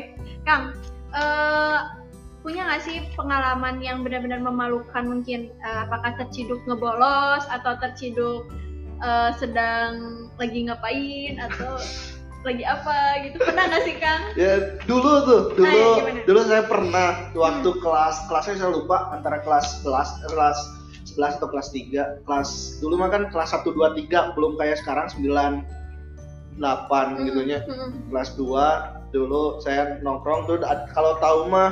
Kang, 0.46 0.64
eh, 1.12 1.80
punya 2.46 2.62
nggak 2.70 2.82
sih 2.86 2.98
pengalaman 3.18 3.82
yang 3.82 4.06
benar-benar 4.06 4.40
memalukan 4.40 5.04
mungkin 5.04 5.52
eh, 5.52 5.80
apakah 5.90 6.14
terciduk 6.22 6.62
ngebolos 6.70 7.44
atau 7.50 7.74
terciduk 7.82 8.48
eh, 9.02 9.32
sedang 9.36 10.28
lagi 10.38 10.70
ngapain 10.70 11.42
atau 11.42 11.82
lagi 12.46 12.64
apa 12.64 12.98
gitu 13.26 13.38
pernah 13.42 13.64
nggak 13.68 13.84
sih 13.84 13.96
Kang? 13.98 14.22
Ya 14.42 14.54
dulu 14.86 15.12
tuh, 15.26 15.42
dulu 15.58 15.66
Ah, 15.66 15.98
ya, 16.06 16.24
dulu 16.30 16.40
saya 16.46 16.64
pernah 16.70 17.10
waktu 17.34 17.70
kelas 17.82 18.16
kelasnya 18.30 18.56
saya 18.62 18.72
lupa 18.72 19.10
antara 19.10 19.42
kelas 19.42 19.82
11 19.82 20.30
kelas 20.32 20.58
11 21.18 21.38
atau 21.42 21.50
kelas 21.50 21.68
3. 21.74 22.24
Kelas 22.24 22.50
dulu 22.80 22.94
mah 23.02 23.10
kan 23.10 23.28
kelas 23.34 23.50
1 23.52 23.66
2 23.66 23.98
3 24.06 24.36
belum 24.38 24.56
kayak 24.62 24.78
sekarang 24.80 25.10
9 25.10 25.26
8 26.62 27.28
gitu 27.28 27.42
nya. 27.44 27.60
Hmm. 27.66 27.92
Kelas 28.14 28.38
2 28.38 29.12
dulu 29.16 29.60
saya 29.64 29.98
nongkrong 30.04 30.46
tuh 30.46 30.60
kalau 30.92 31.16
tahu 31.24 31.48
mah 31.48 31.72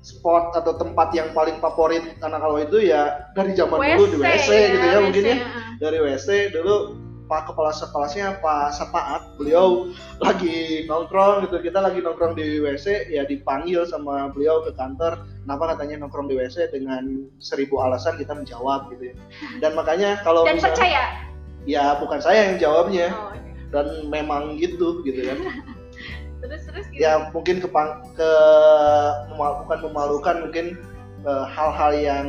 spot 0.00 0.56
atau 0.56 0.72
tempat 0.80 1.12
yang 1.12 1.28
paling 1.36 1.60
favorit 1.60 2.16
anak 2.24 2.40
kalau 2.40 2.56
itu 2.56 2.88
ya 2.88 3.28
dari 3.36 3.52
zaman 3.52 3.76
dulu 3.76 4.16
di 4.16 4.16
WC 4.16 4.48
gitu 4.48 4.86
ya 4.88 4.98
mungkin 5.04 5.24
ya. 5.28 5.36
ah. 5.44 5.70
dari 5.76 5.98
WC 6.00 6.56
dulu 6.56 6.96
Pak 7.30 7.46
Kepala 7.46 7.70
Sekolahnya 7.70 8.42
Pak 8.42 8.74
Sapaat. 8.74 9.38
Beliau 9.38 9.94
lagi 10.18 10.82
nongkrong 10.90 11.46
gitu. 11.46 11.62
Kita 11.62 11.78
lagi 11.78 12.02
nongkrong 12.02 12.34
di 12.34 12.58
WC 12.58 13.06
ya 13.06 13.22
dipanggil 13.22 13.86
sama 13.86 14.34
beliau 14.34 14.66
ke 14.66 14.74
kantor. 14.74 15.22
Kenapa 15.46 15.78
katanya 15.78 16.02
nongkrong 16.02 16.26
di 16.26 16.34
WC 16.34 16.74
dengan 16.74 17.30
seribu 17.38 17.78
alasan 17.78 18.18
kita 18.18 18.34
menjawab 18.34 18.90
gitu 18.90 19.14
ya. 19.14 19.16
Dan 19.62 19.78
makanya 19.78 20.18
kalau 20.26 20.42
Dan 20.42 20.58
misalnya- 20.58 20.74
percaya. 20.74 21.02
ya 21.70 21.84
bukan 22.02 22.18
saya 22.18 22.50
yang 22.50 22.56
jawabnya. 22.58 23.14
Oh, 23.14 23.30
oke. 23.30 23.38
dan 23.70 23.86
memang 24.10 24.58
gitu 24.58 24.98
gitu 25.06 25.22
kan. 25.30 25.38
Terus 26.42 26.66
terus 26.66 26.86
gitu. 26.90 27.04
ya 27.06 27.30
mungkin 27.30 27.62
ke 27.62 27.68
ke 28.18 28.30
memal- 29.30 29.62
bukan 29.62 29.78
memalukan 29.86 30.36
mungkin 30.42 30.66
eh, 31.22 31.44
hal-hal 31.46 31.92
yang 31.94 32.26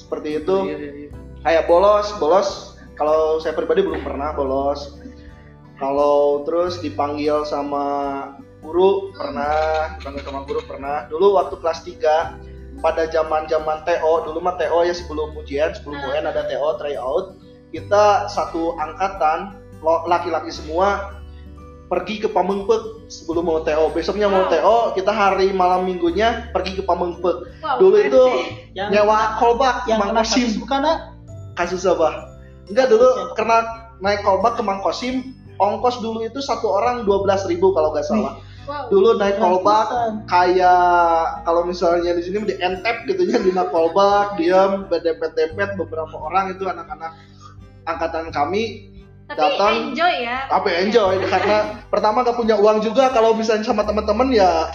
seperti 0.00 0.40
itu. 0.40 0.56
Iya, 0.64 0.76
iya, 0.80 0.90
iya. 1.04 1.08
kayak 1.44 1.64
bolos 1.68 2.08
bolos 2.16 2.69
kalau 3.00 3.40
saya 3.40 3.56
pribadi 3.56 3.80
belum 3.80 4.04
pernah 4.04 4.36
bolos. 4.36 5.00
Kalau 5.80 6.44
terus 6.44 6.84
dipanggil 6.84 7.48
sama 7.48 7.86
guru 8.60 9.08
pernah. 9.16 9.96
Dipanggil 9.96 10.20
sama 10.28 10.40
guru 10.44 10.60
pernah. 10.68 11.08
Dulu 11.08 11.40
waktu 11.40 11.56
kelas 11.64 11.80
3 11.88 12.84
pada 12.84 13.08
zaman 13.08 13.48
zaman 13.48 13.88
TO 13.88 14.28
dulu 14.28 14.44
mah 14.44 14.60
TO 14.60 14.84
ya 14.84 14.92
sebelum 14.92 15.32
ujian 15.36 15.72
sebelum 15.72 15.96
Hmm. 15.96 16.12
UN 16.12 16.24
ada 16.28 16.44
TO 16.44 16.76
tryout. 16.76 17.40
Kita 17.72 18.28
satu 18.28 18.76
angkatan 18.76 19.56
laki-laki 20.04 20.52
semua 20.52 21.16
pergi 21.88 22.20
ke 22.20 22.28
Pamengpek 22.28 23.08
sebelum 23.08 23.48
mau 23.48 23.64
TO 23.64 23.88
besoknya 23.96 24.28
mau. 24.28 24.44
TO 24.52 24.92
kita 24.92 25.08
hari 25.08 25.56
malam 25.56 25.88
minggunya 25.88 26.52
pergi 26.52 26.76
ke 26.76 26.82
Pamengpek. 26.84 27.64
Wow, 27.64 27.80
dulu 27.80 27.96
itu 27.96 28.24
yang 28.76 28.92
nyewa 28.92 29.40
kolbak 29.40 29.88
yang 29.88 30.04
Mang 30.04 30.12
kasus 30.20 30.60
bukan 30.60 30.84
kasus 31.56 31.88
apa 31.88 32.29
enggak 32.70 32.86
dulu 32.88 33.08
karena 33.34 33.56
naik 33.98 34.22
kolbak 34.22 34.54
ke 34.54 34.62
Mang 34.62 34.80
Kosim 34.80 35.34
ongkos 35.56 36.00
dulu 36.00 36.22
itu 36.22 36.40
satu 36.40 36.70
orang 36.70 37.04
12.000 37.04 37.50
ribu 37.50 37.70
kalau 37.70 37.90
nggak 37.90 38.06
salah 38.06 38.38
Wow. 38.60 38.86
dulu 38.86 39.18
naik 39.18 39.36
kolbak 39.36 39.88
kayak 40.30 40.84
kalau 41.42 41.66
misalnya 41.66 42.12
di 42.12 42.22
sini 42.22 42.44
di 42.44 42.54
entep 42.56 43.02
gitu 43.04 43.26
ya 43.26 43.36
di 43.36 43.50
naik 43.50 43.68
kolbak 43.68 44.36
diam 44.36 44.86
berdempet-dempet 44.86 45.74
beberapa 45.74 46.14
orang 46.14 46.54
itu 46.54 46.64
anak-anak 46.64 47.18
angkatan 47.84 48.30
kami 48.30 48.92
Tapi 49.26 49.38
datang. 49.38 49.74
enjoy 49.90 50.14
ya. 50.22 50.46
tapi 50.46 50.70
enjoy 50.76 51.14
karena 51.32 51.58
pertama 51.88 52.22
gak 52.22 52.36
punya 52.36 52.54
uang 52.54 52.78
juga 52.80 53.10
kalau 53.10 53.34
misalnya 53.34 53.64
sama 53.64 53.82
teman-teman 53.82 54.30
ya 54.30 54.70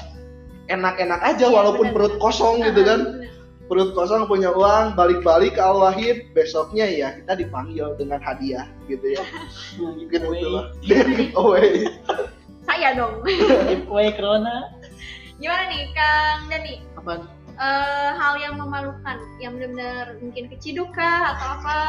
enak-enak 0.68 1.22
aja 1.22 1.46
Iya, 1.46 1.54
walaupun 1.54 1.88
bener. 1.88 1.96
perut 1.96 2.14
kosong 2.18 2.66
gitu 2.66 2.82
kan 2.84 3.00
Bener. 3.06 3.32
Perut 3.66 3.92
kosong 3.92 4.26
punya 4.26 4.54
uang 4.54 4.94
balik-balik 4.94 5.58
ke 5.58 5.62
Al 5.62 5.78
Wahid 5.80 6.30
besoknya 6.32 6.86
ya 6.86 7.18
kita 7.18 7.34
dipanggil 7.36 7.98
dengan 7.98 8.22
hadiah 8.22 8.70
gitu 8.86 9.18
ya 9.18 9.24
Nah, 9.82 9.92
gitu 9.98 10.10
giveaway. 10.12 10.40
itulah 10.40 10.66
giveaway 10.86 11.68
Saya 12.64 12.94
dong. 12.94 13.22
giveaway 13.70 14.10
corona 14.14 14.70
Gimana 15.36 15.64
nih 15.68 15.84
Kang 15.92 16.40
Dani? 16.48 16.76
apa 16.96 17.14
Eh, 17.56 18.10
hal 18.20 18.36
yang 18.36 18.60
memalukan, 18.60 19.16
yang 19.40 19.56
benar-benar 19.56 20.20
mungkin 20.20 20.52
keciduk 20.52 20.92
kah 20.92 21.32
atau 21.32 21.48
apa? 21.56 21.80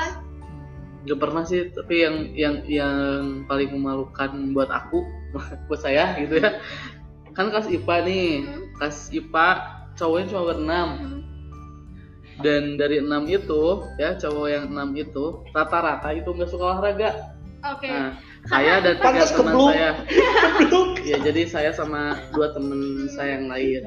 Gak 1.02 1.18
pernah 1.18 1.42
sih, 1.42 1.74
tapi 1.74 2.06
yang 2.06 2.30
yang 2.38 2.54
yang 2.70 2.94
paling 3.50 3.74
memalukan 3.74 4.30
buat 4.54 4.70
aku, 4.70 5.02
buat 5.66 5.80
saya 5.82 6.14
gitu 6.22 6.38
ya. 6.38 6.62
Kan 7.34 7.50
kelas 7.50 7.66
IPA 7.66 7.96
nih, 8.06 8.28
Hmm. 8.46 8.62
kelas 8.78 9.10
IPA 9.10 9.46
cowoknya 9.98 10.26
cuma 10.30 10.42
berenam 10.46 10.88
Hmm. 10.94 11.15
Dan 12.44 12.76
dari 12.76 13.00
enam 13.00 13.24
itu 13.24 13.84
ya 13.96 14.16
cowok 14.20 14.46
yang 14.48 14.64
enam 14.68 14.92
itu 14.92 15.40
rata-rata 15.56 16.12
itu 16.12 16.28
nggak 16.28 16.50
suka 16.52 16.64
olahraga. 16.76 17.32
Oke. 17.64 17.88
Nah, 17.88 18.20
saya 18.46 18.78
dan 18.84 18.94
tiga 19.00 19.06
Pantas 19.10 19.30
teman 19.32 19.54
kebluk. 19.56 19.70
saya. 19.72 19.90
ya 21.10 21.16
jadi 21.24 21.42
saya 21.48 21.70
sama 21.72 22.20
dua 22.36 22.52
temen 22.52 23.08
saya 23.10 23.40
yang 23.40 23.46
lain. 23.50 23.82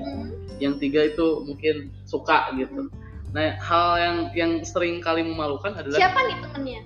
Yang 0.59 0.73
tiga 0.83 1.01
itu 1.13 1.45
mungkin 1.47 1.93
suka 2.09 2.51
gitu. 2.57 2.89
Nah, 3.31 3.53
hal 3.61 3.87
yang 4.01 4.17
yang 4.33 4.51
sering 4.65 4.99
kali 4.99 5.21
memalukan 5.21 5.77
adalah 5.77 6.01
Siapa 6.01 6.19
nih 6.25 6.37
temennya? 6.43 6.81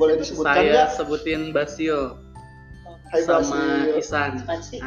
boleh 0.00 0.16
disebutkan 0.16 0.56
saya 0.56 0.72
nggak 0.72 0.88
sebutin 0.96 1.40
Basil 1.52 2.16
Hai 3.12 3.20
sama 3.20 3.60
Basil. 3.92 4.00
Isan. 4.00 4.32
Pacri 4.48 4.78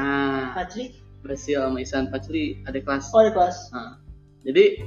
Pacri 0.58 0.86
Basil 1.22 1.60
sama 1.62 1.78
Isan 1.86 2.10
Pacli 2.10 2.58
adik 2.66 2.82
kelas. 2.90 3.14
oh 3.14 3.22
ada 3.22 3.30
kelas 3.30 3.58
Nah, 3.70 4.02
jadi 4.42 4.82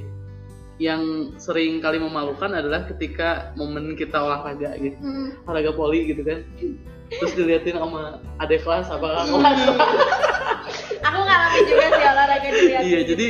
yang 0.77 1.33
sering 1.41 1.81
kali 1.81 1.97
memalukan 1.97 2.53
adalah 2.53 2.85
ketika 2.85 3.49
momen 3.57 3.97
kita 3.97 4.13
olahraga 4.13 4.77
gitu, 4.77 4.97
Hmm. 5.01 5.33
olahraga 5.49 5.73
poli 5.73 6.13
gitu 6.13 6.21
kan. 6.21 6.45
Terus 7.09 7.33
diliatin 7.33 7.79
sama 7.79 8.21
adik 8.37 8.61
kelas 8.61 8.91
apa 8.91 9.05
kakak 9.07 9.25
kelas. 9.31 9.59
Aku 11.01 11.17
ngalamin 11.17 11.63
juga 11.65 11.85
sih 11.87 12.05
olahraga 12.05 12.47
dilihat. 12.51 12.81
iya, 12.83 12.99
jadi 13.07 13.27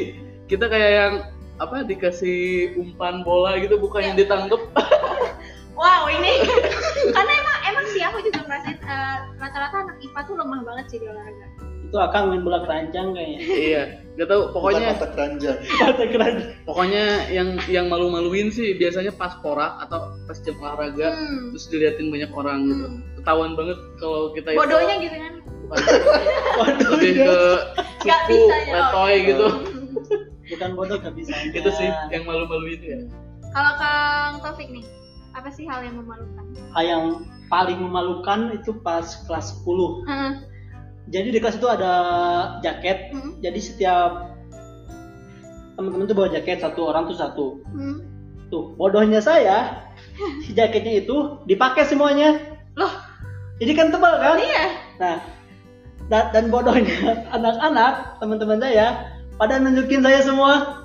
kita 0.47 0.65
kayak 0.67 0.91
yang 0.91 1.13
apa 1.57 1.75
dikasih 1.83 2.39
umpan 2.77 3.21
bola 3.21 3.57
gitu 3.57 3.77
bukan 3.77 4.13
yang 4.13 4.15
ditanggep. 4.17 4.61
Wow 5.77 6.09
ini 6.09 6.41
karena 7.13 7.31
emang 7.37 7.57
emang 7.69 7.85
sih 7.93 8.01
aku 8.01 8.17
juga 8.25 8.49
ngerasain 8.49 8.81
eh, 8.81 9.17
rata-rata 9.37 9.77
anak 9.85 9.97
IPA 10.01 10.21
tuh 10.25 10.35
lemah 10.35 10.61
banget 10.65 10.85
sih 10.89 10.97
di 10.97 11.05
olahraga. 11.05 11.45
Itu 11.87 11.97
akan 11.97 12.21
main 12.27 12.41
bola 12.43 12.59
keranjang 12.61 13.15
kayaknya 13.15 13.39
iya, 13.47 13.83
gak 14.13 14.27
tau 14.27 14.39
bukan 14.43 14.53
pokoknya 14.53 14.87
mata 14.91 15.07
keranjang 15.09 15.57
kata 15.79 16.03
keranjang 16.05 16.49
pokoknya 16.63 17.03
yang 17.29 17.49
yang 17.65 17.85
malu-maluin 17.87 18.47
sih 18.49 18.75
biasanya 18.75 19.11
pas 19.11 19.39
porak 19.39 19.79
atau 19.79 19.99
pas 20.23 20.37
jam 20.37 20.55
olahraga 20.57 21.07
Hmm. 21.09 21.51
terus 21.51 21.65
diliatin 21.67 22.07
banyak 22.07 22.27
orang 22.29 22.59
gitu. 22.65 22.85
Hmm. 22.85 22.99
Ketahuan 23.15 23.51
banget 23.53 23.77
kalau 23.97 24.21
kita 24.31 24.49
itu 24.51 24.59
Bodohnya 24.59 24.95
gitu 24.99 25.15
kan. 25.15 25.33
bukan 25.63 25.83
Waduh, 26.59 26.89
lebih 26.93 27.13
ke 27.17 27.37
cupu, 27.99 28.35
bisa 28.35 28.55
ya. 28.57 28.73
letoy 28.73 29.13
gitu. 29.25 29.47
bukan 30.51 30.69
bodoh 30.73 30.97
gak 30.97 31.15
bisa 31.15 31.33
Itu 31.51 31.69
sih 31.71 31.87
yang 32.09 32.23
malu-maluin 32.23 32.79
ya. 32.79 32.99
Kalau 33.49 33.73
Kang 33.75 34.33
Taufik 34.39 34.67
nih, 34.67 34.83
apa 35.31 35.49
sih 35.49 35.63
hal 35.63 35.81
yang 35.81 35.95
memalukan? 35.97 36.43
hal 36.71 36.83
yang 36.83 37.05
paling 37.47 37.79
memalukan 37.79 38.51
itu 38.53 38.75
pas 38.77 39.07
kelas 39.23 39.55
10 39.61 40.03
Heeh. 40.03 40.31
Jadi 41.07 41.27
di 41.31 41.39
kelas 41.39 41.55
itu 41.55 41.67
ada 41.67 41.93
jaket 42.59 43.11
Hmm. 43.11 43.39
jadi 43.39 43.59
setiap 43.59 44.11
teman-teman 45.73 46.05
tuh 46.05 46.15
bawa 46.17 46.29
jaket 46.31 46.59
satu 46.59 46.89
orang 46.89 47.07
tuh 47.07 47.17
satu 47.17 47.45
Hmm. 47.69 48.01
tuh 48.49 48.73
bodohnya 48.75 49.19
saya 49.19 49.87
si 50.41 50.51
jaketnya 50.59 51.01
itu 51.01 51.15
dipakai 51.45 51.83
semuanya 51.83 52.35
Loh? 52.73 52.91
jadi 53.57 53.71
kan 53.73 53.87
tebal 53.89 54.15
kan 54.17 54.37
Iya. 54.37 54.65
nah 54.97 55.17
dan, 56.07 56.23
dan 56.31 56.45
bodohnya 56.47 56.97
anak-anak 57.35 58.17
teman-teman 58.17 58.59
saya 58.59 58.87
pada 59.35 59.57
nunjukin 59.57 60.01
saya 60.01 60.21
semua 60.21 60.83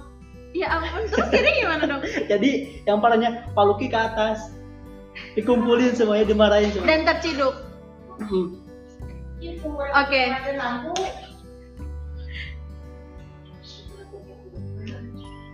Ya 0.52 0.68
ampun, 0.68 1.08
terus 1.08 1.32
jadi 1.32 1.64
gimana 1.64 1.88
dong? 1.88 2.04
jadi 2.30 2.50
yang 2.84 3.00
palanya 3.00 3.48
paluki 3.56 3.88
ke 3.88 3.96
atas 3.96 4.52
dikumpulin 5.32 5.96
semuanya 5.96 6.28
dimarahin 6.28 6.68
semua 6.68 6.84
Dan 6.84 7.08
terciduk. 7.08 7.56
Oke. 9.42 10.22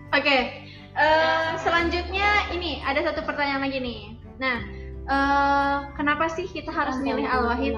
Oke. 0.09 0.38
eh, 0.98 1.51
selanjutnya 1.62 2.29
ini 2.51 2.83
ada 2.83 3.01
satu 3.07 3.22
pertanyaan 3.22 3.62
lagi 3.64 3.79
nih. 3.79 4.01
Nah, 4.42 4.57
eh, 5.07 5.77
kenapa 5.94 6.27
sih 6.29 6.44
kita 6.51 6.74
harus 6.74 6.98
milih 7.01 7.24
Al 7.24 7.46
Wahid? 7.48 7.74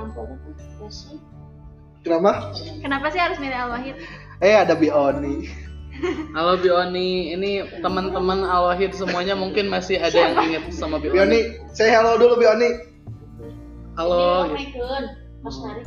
kenapa 2.01 2.57
Kenapa 2.81 3.07
sih 3.13 3.21
harus 3.21 3.37
milih 3.37 3.55
Al 3.55 3.71
Wahid? 3.77 3.97
eh 4.41 4.57
ada 4.57 4.73
Bioni 4.73 5.45
Halo 6.35 6.57
Bioni, 6.57 7.37
ini 7.37 7.61
teman-teman 7.85 8.41
Al 8.41 8.73
Wahid 8.73 8.97
semuanya 8.97 9.37
mungkin 9.37 9.69
masih 9.69 10.01
ada 10.01 10.17
yang 10.17 10.35
inget 10.49 10.65
sama 10.73 10.97
Bioni. 10.97 11.13
Bioni 11.13 11.41
saya 11.77 12.01
hello 12.01 12.17
dulu 12.17 12.41
Bioni 12.41 12.73
Halo. 14.01 14.49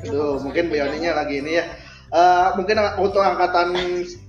Gitu. 0.02 0.14
Aduh, 0.14 0.34
mungkin 0.42 0.66
Bioninya 0.74 1.12
lagi 1.24 1.40
ini 1.42 1.62
ya. 1.62 1.66
Eh, 2.14 2.48
mungkin 2.62 2.78
untuk 3.02 3.26
angkatan 3.26 3.74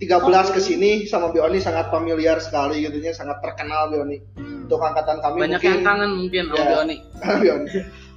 13 0.01 0.57
ke 0.57 0.61
sini 0.61 1.05
sama 1.05 1.29
Bioni 1.37 1.61
sangat 1.61 1.93
familiar 1.93 2.41
sekali 2.41 2.81
gitu 2.81 2.97
ya, 2.97 3.13
sangat 3.13 3.45
terkenal 3.45 3.93
Bioni. 3.93 4.25
Hmm. 4.41 4.65
Untuk 4.65 4.81
angkatan 4.81 5.21
kami 5.21 5.45
Banyak 5.45 5.61
mungkin 5.61 5.69
yang 5.69 5.85
kangen 5.85 6.11
mungkin 6.17 6.43
sama 6.49 6.57
Ya. 6.57 6.65
Bioni. 6.65 6.97
Bioni. 7.45 7.69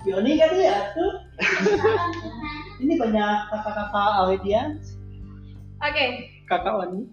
Bioni 0.08 0.32
kan 0.39 0.52
ya 0.56 0.78
tuh 0.96 1.12
ini 2.84 2.93
banyak 2.96 3.38
kakak-kakak 3.52 4.12
Awedia 4.24 4.62
Oke, 5.84 6.06
kakak 6.48 6.74
Wani 6.80 7.12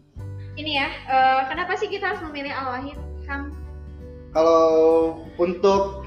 ini 0.54 0.78
ya. 0.78 0.86
eh, 0.86 1.40
kenapa 1.50 1.74
sih 1.74 1.90
kita 1.90 2.14
harus 2.14 2.22
memilih 2.30 2.54
Al 2.54 2.66
Wahid, 2.70 2.98
Kang? 3.26 3.50
Kalau 4.30 4.62
untuk. 5.34 6.03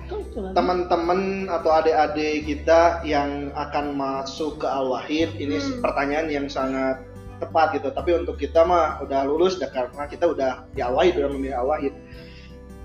Teman-teman 0.56 1.52
atau 1.52 1.70
adik-adik 1.76 2.48
kita 2.48 3.04
yang 3.04 3.52
akan 3.54 3.93
masuk 3.93 4.63
ke 4.63 4.67
Al 4.67 4.88
Wahid 4.88 5.36
ini 5.38 5.60
Hmm. 5.60 5.84
pertanyaan 5.84 6.28
yang 6.32 6.48
sangat 6.48 7.04
tepat 7.38 7.78
gitu. 7.78 7.93
Tapi 7.93 8.17
untuk 8.17 8.39
kita 8.39 8.65
mah 8.65 9.04
udah 9.04 9.28
lulus 9.28 9.60
dah 9.62 9.70
karena 9.70 10.10
kita 10.10 10.26
udah 10.26 10.65
di 10.74 10.82
Al 10.82 10.96
Wahid 10.96 11.20
udah 11.20 11.30
memilih 11.30 11.58
Al 11.60 11.67
Wahid. 11.70 11.93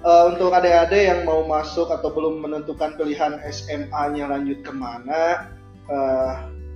Eh, 0.02 0.24
untuk 0.34 0.50
adik-adik 0.50 0.98
yang 0.98 1.20
mau 1.22 1.46
masuk 1.46 1.86
atau 1.86 2.10
belum 2.10 2.42
menentukan 2.42 2.98
pilihan 2.98 3.38
SMA-nya 3.46 4.26
lanjut 4.26 4.58
ke 4.66 4.72
mana, 4.74 5.46
eh, 5.86 6.32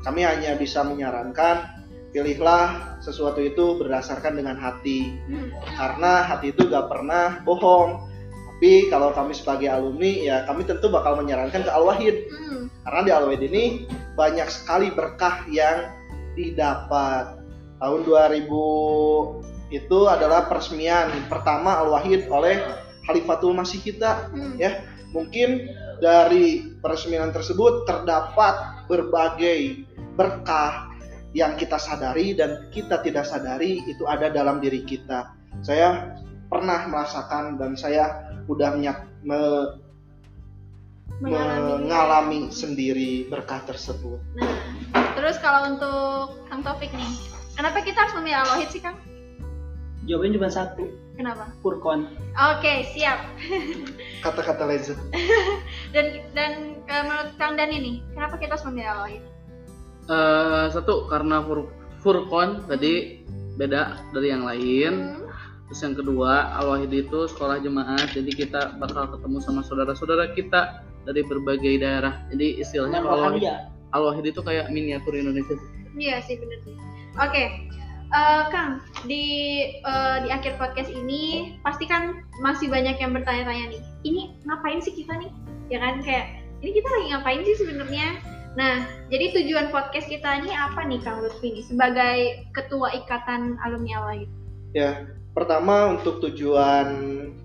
kami 0.07 0.23
hanya 0.23 0.55
bisa 0.55 0.87
menyarankan 0.87 1.67
pilihlah 2.15 2.97
sesuatu 3.03 3.43
itu 3.43 3.77
berdasarkan 3.83 4.39
dengan 4.39 4.57
hati 4.57 5.19
Hmm. 5.27 5.51
karena 5.75 6.23
hati 6.23 6.55
itu 6.55 6.71
gak 6.71 6.87
pernah 6.87 7.43
bohong. 7.43 8.09
Tapi 8.57 8.89
kalau 8.89 9.13
kami 9.13 9.37
sebagai 9.37 9.69
alumni 9.69 10.09
ya 10.17 10.37
kami 10.49 10.65
tentu 10.65 10.89
bakal 10.89 11.21
menyarankan 11.21 11.61
ke 11.61 11.69
Al 11.69 11.85
Wahid 11.85 12.25
Hmm. 12.33 12.73
karena 12.89 13.01
di 13.05 13.11
Al 13.13 13.25
Wahid 13.29 13.43
ini 13.53 13.65
banyak 14.17 14.49
sekali 14.49 14.89
berkah 14.97 15.45
yang 15.53 15.93
didapat. 16.41 17.37
Tahun 17.77 18.01
2000 18.09 18.49
itu 19.69 19.99
adalah 20.09 20.49
peresmian 20.49 21.13
pertama 21.29 21.85
Al 21.85 21.93
Wahid 21.93 22.33
oleh 22.33 22.57
Khalifatul 23.05 23.53
Masih 23.53 23.85
kita 23.85 24.33
Hmm. 24.33 24.57
ya. 24.57 24.81
Mungkin 25.13 25.69
dari 26.01 26.77
peresmian 26.81 27.37
tersebut 27.37 27.85
terdapat 27.85 28.89
berbagai 28.89 29.85
berkah 30.17 30.89
yang 31.37 31.61
kita 31.61 31.77
sadari 31.77 32.33
dan 32.33 32.73
kita 32.73 33.05
tidak 33.05 33.29
sadari 33.29 33.85
itu 33.85 34.09
ada 34.09 34.33
dalam 34.33 34.65
diri 34.65 34.81
kita. 34.89 35.37
Saya 35.61 36.17
pernah 36.49 36.89
merasakan 36.89 37.61
dan 37.61 37.77
saya 37.77 38.26
udah 38.47 38.79
me, 39.27 39.41
mengalami, 41.21 41.73
mengalami 41.83 42.41
sendiri 42.53 43.27
berkah 43.31 43.63
tersebut. 43.65 44.21
Nah, 44.37 44.57
terus 45.17 45.41
kalau 45.41 45.75
untuk 45.75 46.45
Kang 46.51 46.63
Taufik 46.63 46.93
nih, 46.93 47.13
kenapa 47.57 47.81
kita 47.83 47.97
harus 48.07 48.15
memilih 48.21 48.45
Alohid 48.45 48.69
sih 48.71 48.83
Kang? 48.83 48.97
Jawabannya 50.07 50.39
cuma 50.39 50.51
satu. 50.53 50.85
Kenapa? 51.17 51.51
Furkon. 51.65 52.13
Oke, 52.37 52.87
siap. 52.93 53.19
Kata-kata 54.21 54.69
legend. 54.69 55.01
dan 55.97 56.23
dan 56.37 56.53
uh, 56.87 57.03
menurut 57.09 57.33
Kang 57.41 57.57
Dan 57.57 57.73
ini, 57.73 58.05
kenapa 58.13 58.37
kita 58.39 58.55
harus 58.55 58.67
memilih 58.69 58.91
Alohid? 58.93 59.23
Uh, 60.07 60.71
satu 60.71 61.11
karena 61.11 61.43
fur 61.43 61.67
Furkon 62.05 62.63
tadi 62.71 63.25
beda 63.59 63.99
dari 64.15 64.29
yang 64.31 64.47
lain. 64.47 64.93
Hmm. 64.95 65.26
Terus 65.67 65.81
yang 65.83 65.95
kedua, 65.99 66.55
Al-Wahid 66.63 66.95
itu 66.95 67.27
sekolah 67.27 67.59
jemaat, 67.59 68.15
jadi 68.15 68.31
kita 68.31 68.79
bakal 68.79 69.11
ketemu 69.11 69.39
sama 69.43 69.67
saudara-saudara 69.67 70.31
kita 70.39 70.87
dari 71.03 71.27
berbagai 71.27 71.83
daerah. 71.83 72.23
Jadi 72.31 72.63
istilahnya 72.63 73.03
kalau 73.03 73.35
Al-Wahid 73.95 74.31
itu 74.31 74.41
kayak 74.43 74.71
miniatur 74.71 75.15
Indonesia. 75.15 75.59
Iya 75.99 76.23
sih 76.23 76.39
benar 76.39 76.59
sih. 76.63 76.75
Oke, 77.17 77.33
okay. 77.33 77.47
uh, 78.13 78.21
eh, 78.21 78.43
Kang, 78.53 78.71
di 79.09 79.25
uh, 79.89 80.21
di 80.21 80.29
akhir 80.29 80.61
podcast 80.61 80.93
ini 80.93 81.57
pasti 81.65 81.89
kan 81.89 82.21
masih 82.45 82.69
banyak 82.69 83.01
yang 83.01 83.17
bertanya-tanya 83.17 83.73
nih. 83.73 83.83
Ini 84.05 84.21
ngapain 84.45 84.85
sih 84.85 84.93
kita 84.93 85.17
nih? 85.17 85.33
Ya 85.73 85.81
kan 85.81 86.05
kayak 86.05 86.45
ini 86.61 86.71
kita 86.77 86.89
lagi 86.93 87.07
ngapain 87.17 87.41
sih 87.43 87.57
sebenarnya? 87.57 88.09
Nah, 88.57 88.89
jadi 89.13 89.37
tujuan 89.37 89.69
podcast 89.69 90.09
kita 90.09 90.45
ini 90.45 90.53
apa 90.53 90.85
nih 90.85 91.01
Kang 91.05 91.21
Lutfi 91.21 91.61
nih 91.61 91.65
sebagai 91.65 92.19
ketua 92.57 92.93
ikatan 92.93 93.61
alumni 93.65 94.01
Alwahid? 94.01 94.29
Ya, 94.73 95.09
pertama 95.37 95.93
untuk 95.93 96.25
tujuan 96.25 96.89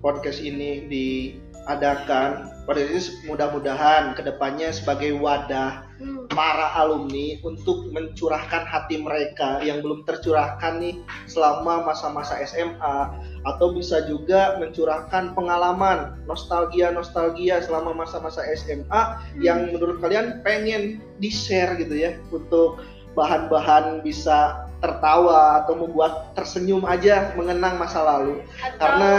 podcast 0.00 0.40
ini 0.40 0.88
diadakan 0.88 2.48
pada 2.64 2.80
ini 2.80 3.04
mudah-mudahan 3.28 4.16
ke 4.16 4.24
depannya 4.24 4.72
sebagai 4.72 5.12
wadah 5.20 5.84
hmm. 6.00 6.32
para 6.32 6.72
alumni 6.72 7.36
untuk 7.44 7.92
mencurahkan 7.92 8.64
hati 8.64 8.96
mereka 8.96 9.60
yang 9.60 9.84
belum 9.84 10.08
tercurahkan 10.08 10.80
nih 10.80 11.04
selama 11.28 11.84
masa-masa 11.84 12.40
SMA 12.48 13.12
atau 13.44 13.76
bisa 13.76 14.08
juga 14.08 14.56
mencurahkan 14.56 15.36
pengalaman 15.36 16.16
nostalgia-nostalgia 16.24 17.60
selama 17.60 17.92
masa-masa 17.92 18.40
SMA 18.56 18.88
hmm. 18.88 19.44
yang 19.44 19.68
menurut 19.68 20.00
kalian 20.00 20.40
pengen 20.40 21.04
di-share 21.20 21.76
gitu 21.76 21.92
ya 21.92 22.16
untuk 22.32 22.80
bahan-bahan 23.12 24.00
bisa 24.00 24.61
tertawa 24.82 25.62
atau 25.62 25.78
membuat 25.78 26.34
tersenyum 26.34 26.82
aja 26.82 27.30
mengenang 27.38 27.78
masa 27.78 28.02
lalu. 28.02 28.42
Atau... 28.58 28.82
karena 28.82 29.14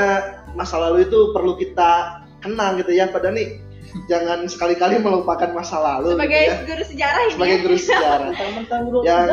masa 0.53 0.75
lalu 0.77 1.07
itu 1.07 1.31
perlu 1.31 1.55
kita 1.55 2.21
kenang 2.43 2.77
gitu 2.83 2.91
ya 2.91 3.07
pada 3.07 3.31
nih 3.31 3.63
jangan 4.09 4.49
sekali-kali 4.49 4.99
melupakan 4.99 5.53
masa 5.53 5.77
lalu 5.79 6.17
sebagai 6.17 6.43
gitu 6.43 6.51
ya. 6.51 6.65
guru 6.67 6.83
sejarah 6.83 7.21
ini. 7.21 7.33
Sebagai 7.33 7.57
guru 7.61 7.77
sejarah. 7.77 8.31
Yang 9.09 9.31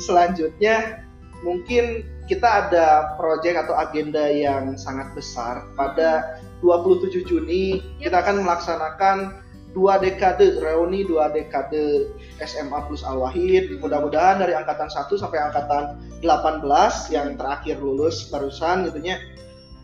selanjutnya 0.00 0.76
mungkin 1.44 1.84
kita 2.26 2.66
ada 2.66 3.14
proyek 3.14 3.54
atau 3.54 3.78
agenda 3.78 4.26
yang 4.26 4.74
sangat 4.74 5.14
besar. 5.14 5.62
Pada 5.78 6.42
27 6.58 7.22
Juni 7.22 7.78
yep. 8.02 8.10
kita 8.10 8.16
akan 8.26 8.42
melaksanakan 8.42 9.16
dua 9.76 10.00
dekade 10.00 10.56
reuni 10.64 11.04
dua 11.04 11.28
dekade 11.28 12.08
SMA 12.40 12.88
plus 12.88 13.04
Al 13.04 13.20
Wahid 13.20 13.76
mudah-mudahan 13.76 14.40
dari 14.40 14.56
angkatan 14.56 14.88
1 14.88 15.12
sampai 15.20 15.36
angkatan 15.36 16.00
18 16.24 16.64
yang 17.12 17.36
terakhir 17.36 17.76
lulus 17.76 18.32
barusan 18.32 18.88
gitu 18.88 19.04
ya 19.04 19.20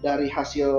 dari 0.00 0.32
hasil 0.32 0.72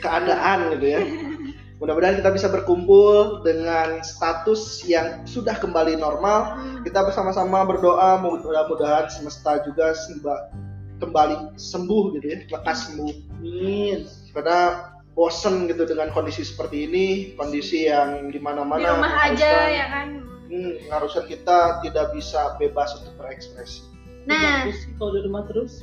keadaan 0.00 0.72
gitu 0.76 0.86
ya. 0.88 1.00
Mudah-mudahan 1.78 2.18
kita 2.18 2.34
bisa 2.34 2.50
berkumpul 2.50 3.46
dengan 3.46 4.02
status 4.02 4.82
yang 4.82 5.22
sudah 5.30 5.54
kembali 5.62 5.94
normal. 5.94 6.58
Kita 6.82 7.06
bersama-sama 7.06 7.62
berdoa 7.62 8.18
mudah-mudahan 8.18 9.06
semesta 9.06 9.62
juga 9.62 9.94
kembali 10.98 11.54
sembuh 11.54 12.18
gitu 12.18 12.26
ya, 12.26 12.38
lekas 12.50 12.90
sembuh. 12.90 13.12
Karena 14.34 14.90
bosen 15.18 15.66
gitu 15.66 15.82
dengan 15.82 16.14
kondisi 16.14 16.46
seperti 16.46 16.86
ini, 16.86 17.06
kondisi 17.34 17.90
yang 17.90 18.30
di 18.30 18.38
mana-mana. 18.38 18.78
Di 18.78 18.86
rumah 18.86 19.14
aja 19.26 19.50
ya 19.66 19.86
kan. 19.90 20.08
Hmm, 20.46 20.78
harusnya 20.94 21.26
kita 21.26 21.82
tidak 21.82 22.14
bisa 22.14 22.54
bebas 22.62 22.94
untuk 23.02 23.18
berekspresi. 23.18 23.82
Nah, 24.30 24.70
kalau 24.94 25.18
di 25.18 25.26
rumah 25.26 25.42
terus, 25.50 25.82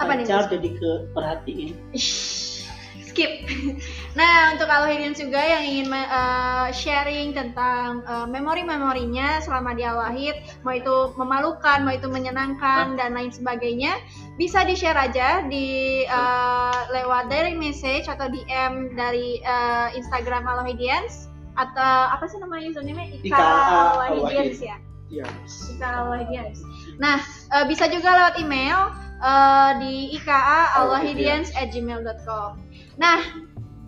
apa 0.00 0.16
nih? 0.16 0.24
jadi 0.24 0.70
ke 0.80 0.90
perhatiin 1.12 1.76
skip. 1.92 3.44
Nah, 4.14 4.54
untuk 4.54 4.70
Al-Hidian 4.70 5.14
juga 5.18 5.42
yang 5.42 5.62
ingin 5.66 5.90
uh, 5.90 6.70
sharing 6.70 7.34
tentang 7.34 8.06
uh, 8.06 8.30
memori-memorinya 8.30 9.42
selama 9.42 9.74
di 9.74 9.82
Al-Wahid, 9.82 10.62
mau 10.62 10.70
itu 10.70 11.10
memalukan, 11.18 11.82
mau 11.82 11.90
itu 11.90 12.06
menyenangkan, 12.06 12.94
dan 12.94 13.18
lain 13.18 13.34
sebagainya, 13.34 13.98
bisa 14.38 14.62
di-share 14.62 14.94
aja 14.94 15.42
di 15.50 16.06
uh, 16.06 16.86
lewat 16.94 17.26
direct 17.26 17.58
message 17.58 18.06
atau 18.06 18.30
DM 18.30 18.94
dari 18.94 19.42
uh, 19.42 19.90
Instagram 19.98 20.46
Al-Wahidians 20.46 21.26
atau 21.58 22.10
apa 22.10 22.26
sih 22.30 22.38
namanya 22.38 22.70
username 22.70 23.18
Ika 23.18 23.34
Al-Wahidians 23.98 24.62
ya? 24.62 24.78
Yes. 25.10 25.74
Ika 25.74 26.06
Al-Wahidians. 26.06 26.62
Nah, 27.02 27.18
uh, 27.50 27.66
bisa 27.66 27.90
juga 27.90 28.14
lewat 28.14 28.38
email 28.38 28.94
uh, 29.24 29.70
di 29.82 30.14
ika 30.14 30.70
alwahidians@gmail.com. 30.78 32.50
Nah, 32.94 33.18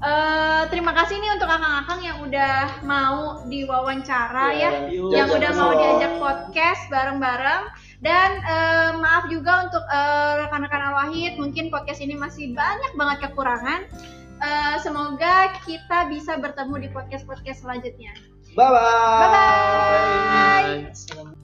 uh, 0.03 0.63
terima 0.69 0.93
kasih 0.93 1.17
nih 1.21 1.31
untuk 1.37 1.49
akang-akang 1.49 2.01
yang 2.05 2.19
udah 2.21 2.83
mau 2.85 3.45
diwawancara 3.49 4.47
yeah, 4.53 4.89
ya, 4.89 4.93
yuk, 4.93 5.13
yang 5.13 5.29
udah 5.31 5.51
mau 5.57 5.73
diajak 5.77 6.13
podcast 6.21 6.83
bareng-bareng. 6.93 7.63
Dan 8.05 8.31
uh, 8.45 8.91
maaf 9.01 9.27
juga 9.33 9.67
untuk 9.69 9.85
uh, 9.89 10.45
rekan-rekan 10.45 10.93
Al-Wahid, 10.93 11.41
mungkin 11.41 11.73
podcast 11.73 12.05
ini 12.05 12.13
masih 12.13 12.53
banyak 12.53 12.93
banget 12.95 13.31
kekurangan. 13.31 13.89
Uh, 14.37 14.77
semoga 14.85 15.57
kita 15.65 16.13
bisa 16.13 16.37
bertemu 16.37 16.87
di 16.87 16.89
podcast-podcast 16.93 17.65
selanjutnya. 17.65 18.13
Bye-bye. 18.53 19.21
Bye-bye. 20.93 21.36